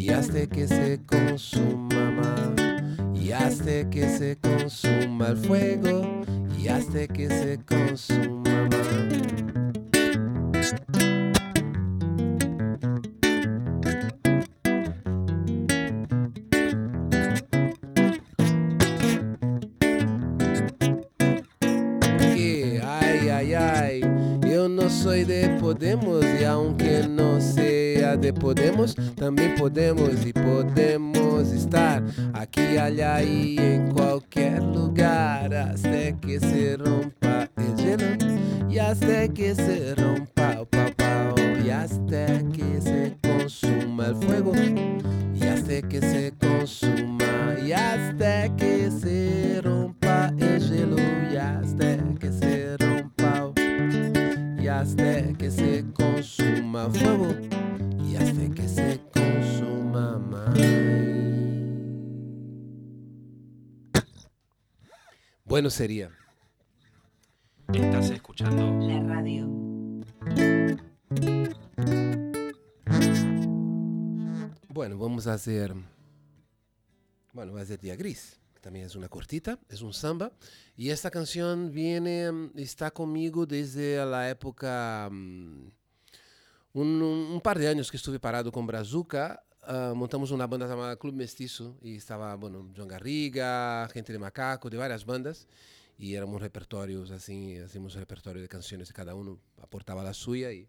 y 0.00 0.08
hasta 0.08 0.46
que 0.46 0.66
se 0.66 0.98
consuma 1.04 2.10
más, 2.10 3.14
y 3.14 3.32
hasta 3.32 3.90
que 3.90 4.08
se 4.08 4.38
consuma 4.38 5.28
el 5.28 5.36
fuego, 5.36 6.22
y 6.58 6.68
hasta 6.68 7.06
que 7.06 7.28
se 7.28 7.60
consuma 7.66 8.66
más. 8.70 9.09
De 28.16 28.32
Podemos, 28.32 28.94
também 29.16 29.54
podemos 29.54 30.24
e 30.24 30.32
podemos 30.32 31.52
estar 31.52 32.02
aqui, 32.32 32.78
allá 32.78 33.22
e 33.22 33.56
em 33.58 33.88
qualquer 33.92 34.60
lugar, 34.60 35.52
até 35.52 36.12
que 36.12 36.38
se 36.40 36.76
rompa 36.76 37.48
el 37.56 37.84
hielo 37.84 38.70
e 38.70 38.78
até 38.78 39.28
que 39.28 39.54
se 39.54 39.94
rompa 39.94 40.60
o 40.60 40.66
pau, 40.66 41.34
e 41.64 41.70
até 41.70 42.42
que 42.52 42.80
se 42.80 43.16
consuma 43.22 44.06
el 44.06 44.14
fuego 44.16 44.52
y 45.34 45.46
hasta 45.46 45.82
que 45.88 46.00
se 46.00 46.32
consuma 46.38 47.56
y 47.64 47.72
hasta 47.72 48.48
que 48.56 48.90
se 48.90 49.60
rompa 49.62 50.32
el 50.38 50.60
hielo 50.60 50.96
y 51.32 51.36
hasta 51.36 51.96
que 52.18 52.32
se 52.32 52.76
rompa 52.76 53.52
y 54.62 54.68
hasta 54.68 55.22
que 55.38 55.50
se 55.50 55.84
consuma 55.94 56.88
fuego 56.90 57.34
Bueno 65.50 65.68
sería. 65.68 66.10
Estás 67.74 68.10
escuchando 68.10 68.70
La 68.86 69.00
radio. 69.02 69.48
Bueno, 74.68 74.96
vamos 74.96 75.26
a 75.26 75.34
hacer. 75.34 75.74
Bueno, 77.32 77.52
va 77.52 77.62
a 77.62 77.64
ser 77.64 77.80
día 77.80 77.96
gris. 77.96 78.38
también 78.60 78.86
es 78.86 78.94
una 78.94 79.08
cortita, 79.08 79.58
es 79.68 79.82
un 79.82 79.92
samba. 79.92 80.30
Y 80.76 80.90
esta 80.90 81.10
canción 81.10 81.72
viene, 81.72 82.30
mm, 82.30 82.52
está 82.54 82.92
conmigo 82.92 83.44
desde 83.44 84.04
la 84.06 84.30
época, 84.30 85.08
mm, 85.10 85.68
un, 86.74 87.02
un 87.02 87.40
par 87.40 87.58
de 87.58 87.66
años 87.66 87.90
que 87.90 87.96
estuve 87.96 88.20
parado 88.20 88.52
con 88.52 88.68
Brazuca. 88.68 89.42
Ah, 89.70 89.92
montamos 89.94 90.30
una 90.30 90.46
banda 90.46 90.66
llamada 90.66 90.96
Club 90.96 91.14
Mestizo 91.14 91.76
y 91.82 91.96
estaba, 91.96 92.34
bueno, 92.34 92.68
John 92.76 92.88
Garriga, 92.88 93.88
Gente 93.92 94.12
de 94.12 94.18
Macaco, 94.18 94.68
de 94.68 94.76
varias 94.76 95.04
bandas. 95.04 95.46
Y 95.98 96.14
éramos 96.14 96.40
repertorios 96.40 97.10
así, 97.10 97.58
hacíamos 97.58 97.94
un 97.94 98.00
repertorio 98.00 98.40
de 98.40 98.48
canciones 98.48 98.90
cada 98.90 99.14
uno 99.14 99.38
aportaba 99.62 100.02
la 100.02 100.14
suya 100.14 100.50
y, 100.50 100.66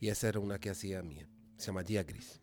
y 0.00 0.08
esa 0.08 0.28
era 0.28 0.40
una 0.40 0.58
que 0.58 0.68
hacía 0.70 1.02
mía. 1.02 1.28
Se 1.56 1.66
llama 1.66 1.84
Día 1.84 2.02
Gris. 2.02 2.40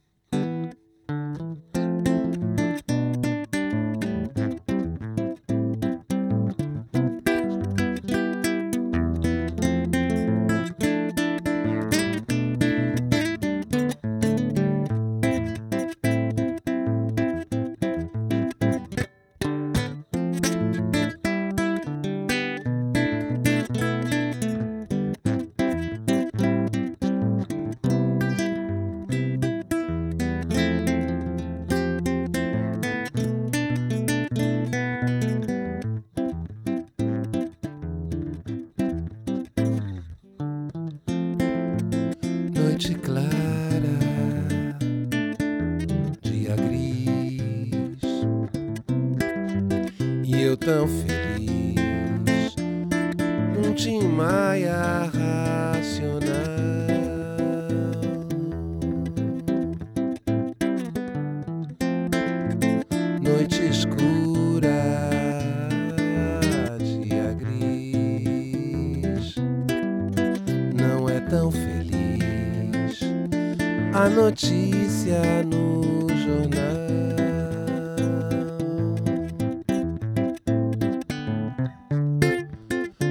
Notícia 74.29 75.43
no 75.43 76.07
jornal. 76.09 76.77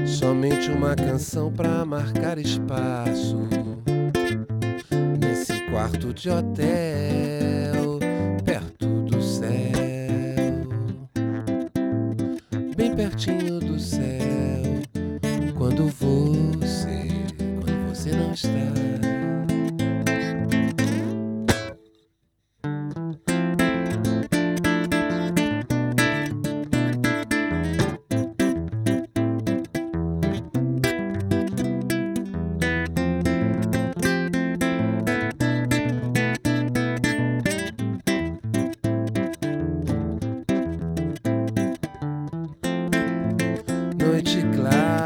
Somente 0.07 0.71
uma 0.71 0.95
canção 0.95 1.53
pra 1.53 1.85
marcar 1.85 2.39
espaço 2.39 3.37
nesse 5.21 5.61
quarto 5.71 6.15
de 6.15 6.31
hotel, 6.31 6.68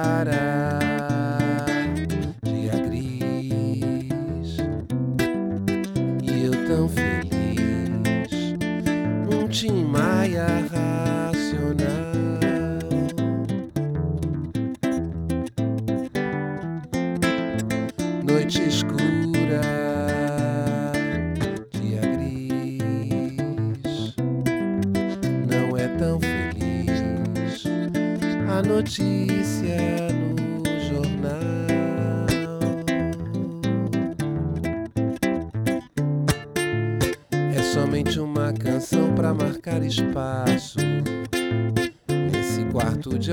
da 0.03 0.25
da 0.25 0.42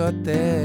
até 0.05 0.58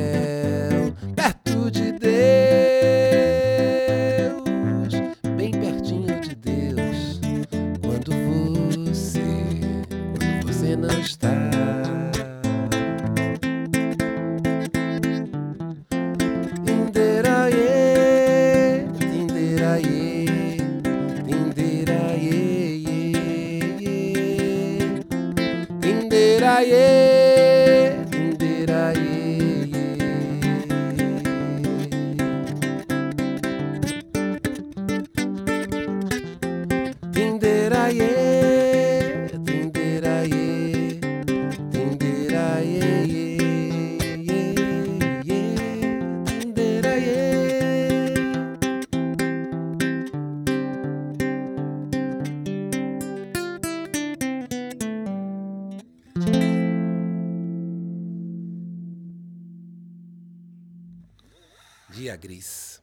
gris. 62.25 62.83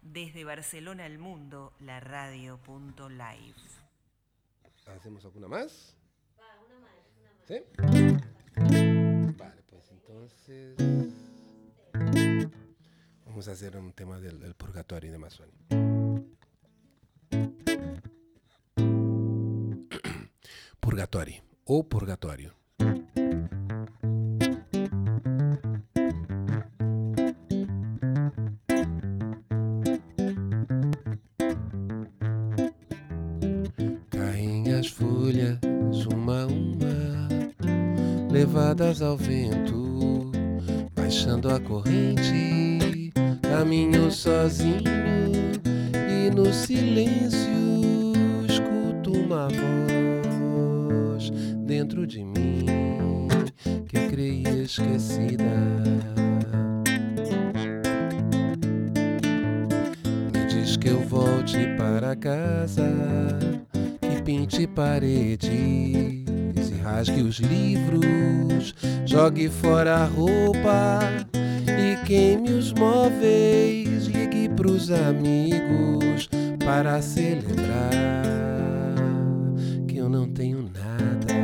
Desde 0.00 0.44
Barcelona 0.44 1.06
al 1.06 1.18
mundo, 1.18 1.72
la 1.80 1.98
radio.live. 1.98 3.54
¿Hacemos 4.86 5.24
alguna 5.24 5.48
más? 5.48 5.96
¿Sí? 7.48 7.56
Vale, 9.36 9.62
pues 9.66 9.90
entonces. 9.90 10.76
Vamos 13.26 13.48
a 13.48 13.52
hacer 13.52 13.76
un 13.76 13.92
tema 13.92 14.20
del, 14.20 14.38
del 14.38 14.54
purgatorio 14.54 15.10
de 15.10 15.16
Amazon. 15.16 15.50
Purgatorio 20.80 21.42
o 21.64 21.88
purgatorio. 21.88 22.54
Levadas 38.54 39.02
ao 39.02 39.16
vento, 39.16 40.30
baixando 40.94 41.50
a 41.50 41.58
corrente, 41.58 43.12
caminho 43.42 44.12
sozinho 44.12 44.80
e 46.08 46.30
no 46.30 46.52
silêncio 46.52 47.50
escuto 48.48 49.10
uma 49.10 49.48
voz 49.48 51.30
dentro 51.66 52.06
de 52.06 52.22
mim 52.22 53.26
que 53.88 53.96
eu 53.98 54.08
creia 54.08 54.62
esquecida. 54.62 55.44
Me 60.32 60.46
diz 60.46 60.76
que 60.76 60.90
eu 60.90 61.00
volte 61.00 61.58
para 61.76 62.14
casa, 62.14 62.88
que 64.00 64.22
pinte 64.22 64.64
paredes 64.64 65.50
e 65.50 66.23
rasgue 66.84 67.22
os 67.22 67.36
livros, 67.38 68.74
jogue 69.06 69.48
fora 69.48 69.96
a 69.96 70.04
roupa 70.04 71.00
e 71.66 71.96
queime 72.04 72.50
os 72.50 72.74
móveis, 72.74 74.04
ligue 74.06 74.50
pros 74.50 74.90
amigos 74.90 76.28
para 76.62 77.00
celebrar 77.00 77.90
que 79.88 79.96
eu 79.96 80.10
não 80.10 80.28
tenho 80.28 80.70
nada. 80.74 81.34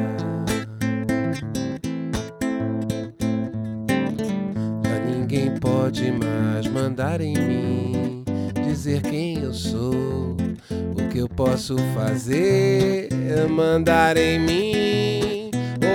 Já 4.84 4.98
ninguém 5.06 5.58
pode 5.58 6.12
mais 6.12 6.66
mandar 6.66 7.22
em 7.22 7.34
mim, 7.34 8.24
dizer 8.62 9.00
quem 9.02 9.38
eu 9.38 9.54
sou. 9.54 10.36
O 10.70 11.08
que 11.08 11.18
eu 11.18 11.28
posso 11.28 11.76
fazer 11.94 13.08
é 13.10 13.46
mandar 13.46 14.16
em 14.16 14.38
mim, 14.38 15.19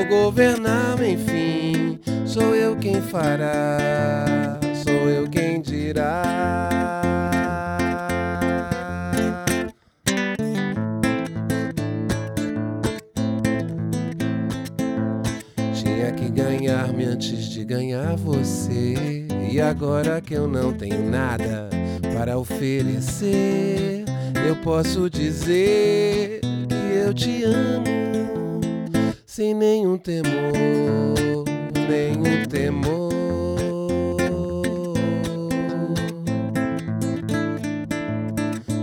ou 0.10 0.26
governar-me, 0.26 1.14
enfim. 1.14 2.00
Sou 2.26 2.56
eu 2.56 2.76
quem 2.76 3.02
fará, 3.02 4.60
sou 4.84 5.10
eu 5.10 5.30
quem 5.30 5.62
dirá. 5.62 6.22
Tinha 15.74 16.12
que 16.12 16.30
ganhar-me 16.30 17.06
antes 17.06 17.50
de 17.50 17.64
ganhar 17.64 18.16
você. 18.16 19.26
E 19.50 19.62
agora 19.62 20.20
que 20.20 20.34
eu 20.34 20.48
não 20.48 20.74
tenho 20.74 21.10
nada 21.10 21.70
para 22.14 22.38
oferecer, 22.38 24.04
eu 24.46 24.56
posso 24.58 25.10
dizer 25.10 26.42
que 26.42 26.98
eu 26.98 27.14
te 27.14 27.44
amo 27.44 28.15
sem 29.36 29.54
nenhum 29.54 29.98
temor, 29.98 31.44
nenhum 31.90 32.46
temor. 32.48 33.12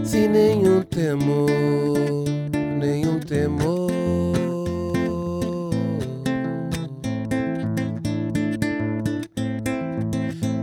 Sem 0.04 0.28
nenhum 0.28 0.82
temor, 0.82 1.48
nenhum 2.78 3.18
temor. 3.18 3.90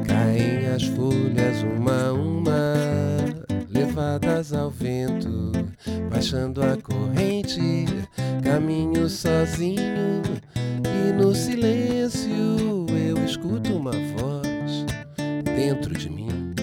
Caem 0.06 0.67
as 0.67 0.84
folhas 0.84 1.63
uma 1.63 2.10
a 2.10 2.13
uma, 2.13 2.73
levadas 3.67 4.54
ao 4.54 4.69
vento, 4.69 5.52
baixando 6.12 6.62
a 6.62 6.78
corrente, 6.78 7.88
caminho 8.49 9.07
sozinho 9.07 10.23
e 10.83 11.13
no 11.13 11.35
silêncio 11.35 12.88
eu 12.89 13.23
escuto 13.23 13.75
uma 13.75 13.91
voz 13.91 14.88
dentro 15.55 15.93
de 15.95 16.09
mim 16.09 16.55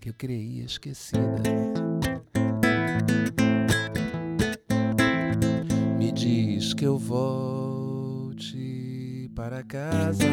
que 0.00 0.08
eu 0.08 0.14
creia 0.14 0.64
esquecida. 0.64 1.20
Me 5.98 6.10
diz 6.12 6.72
que 6.72 6.86
eu 6.86 6.96
volte 6.96 8.40
para 9.36 9.62
casa 9.62 10.24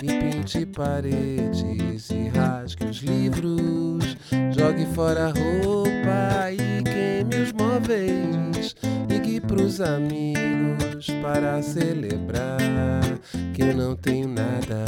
e 0.00 0.06
pinte 0.06 0.64
paredes 0.64 2.08
e 2.10 2.28
rasgue 2.28 2.84
os 2.84 2.98
livros, 2.98 4.16
jogue 4.56 4.86
fora 4.94 5.24
a 5.24 5.32
roupa 5.32 6.52
e 6.52 6.84
queime 6.84 7.42
os 7.42 7.52
móveis. 7.52 8.69
Amigos 9.80 11.06
para 11.22 11.62
celebrar 11.62 13.00
que 13.54 13.62
eu 13.62 13.74
não 13.74 13.96
tenho 13.96 14.28
nada. 14.28 14.84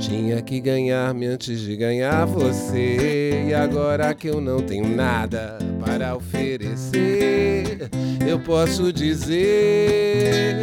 Tinha 0.00 0.42
que 0.42 0.60
ganhar-me 0.60 1.26
antes 1.26 1.60
de 1.60 1.76
ganhar 1.76 2.24
você. 2.24 3.44
E 3.48 3.54
agora 3.54 4.12
que 4.14 4.26
eu 4.28 4.40
não 4.40 4.60
tenho 4.60 4.88
nada 4.88 5.58
para 5.84 6.16
oferecer, 6.16 7.88
eu 8.26 8.40
posso 8.40 8.92
dizer 8.92 10.56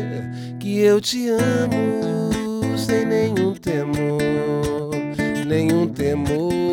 que 0.60 0.80
eu 0.80 1.00
te 1.00 1.30
amo 1.30 2.78
sem 2.78 3.06
nenhum 3.06 3.54
temor, 3.54 4.91
nenhum 5.47 5.88
temor. 5.88 6.70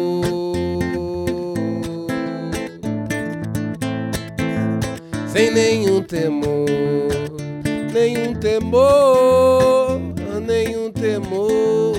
Sem 5.39 5.53
nenhum 5.53 6.03
temor, 6.03 6.66
nenhum 7.93 8.34
temor, 8.34 10.01
nenhum 10.45 10.91
temor. 10.91 11.95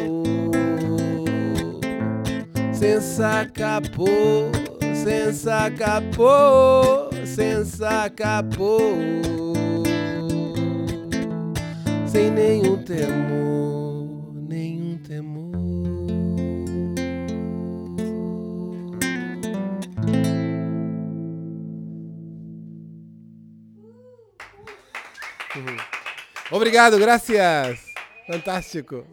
Senza 2.74 3.50
capô, 3.54 4.52
senza 4.94 5.72
capô, 5.72 7.10
senza 7.26 8.10
capô. 8.10 8.78
Sem 12.08 12.32
nenhum 12.32 12.76
temor, 12.84 13.49
Obrigado, 26.60 27.00
gracias. 27.00 27.80
Fantástico. 28.28 29.06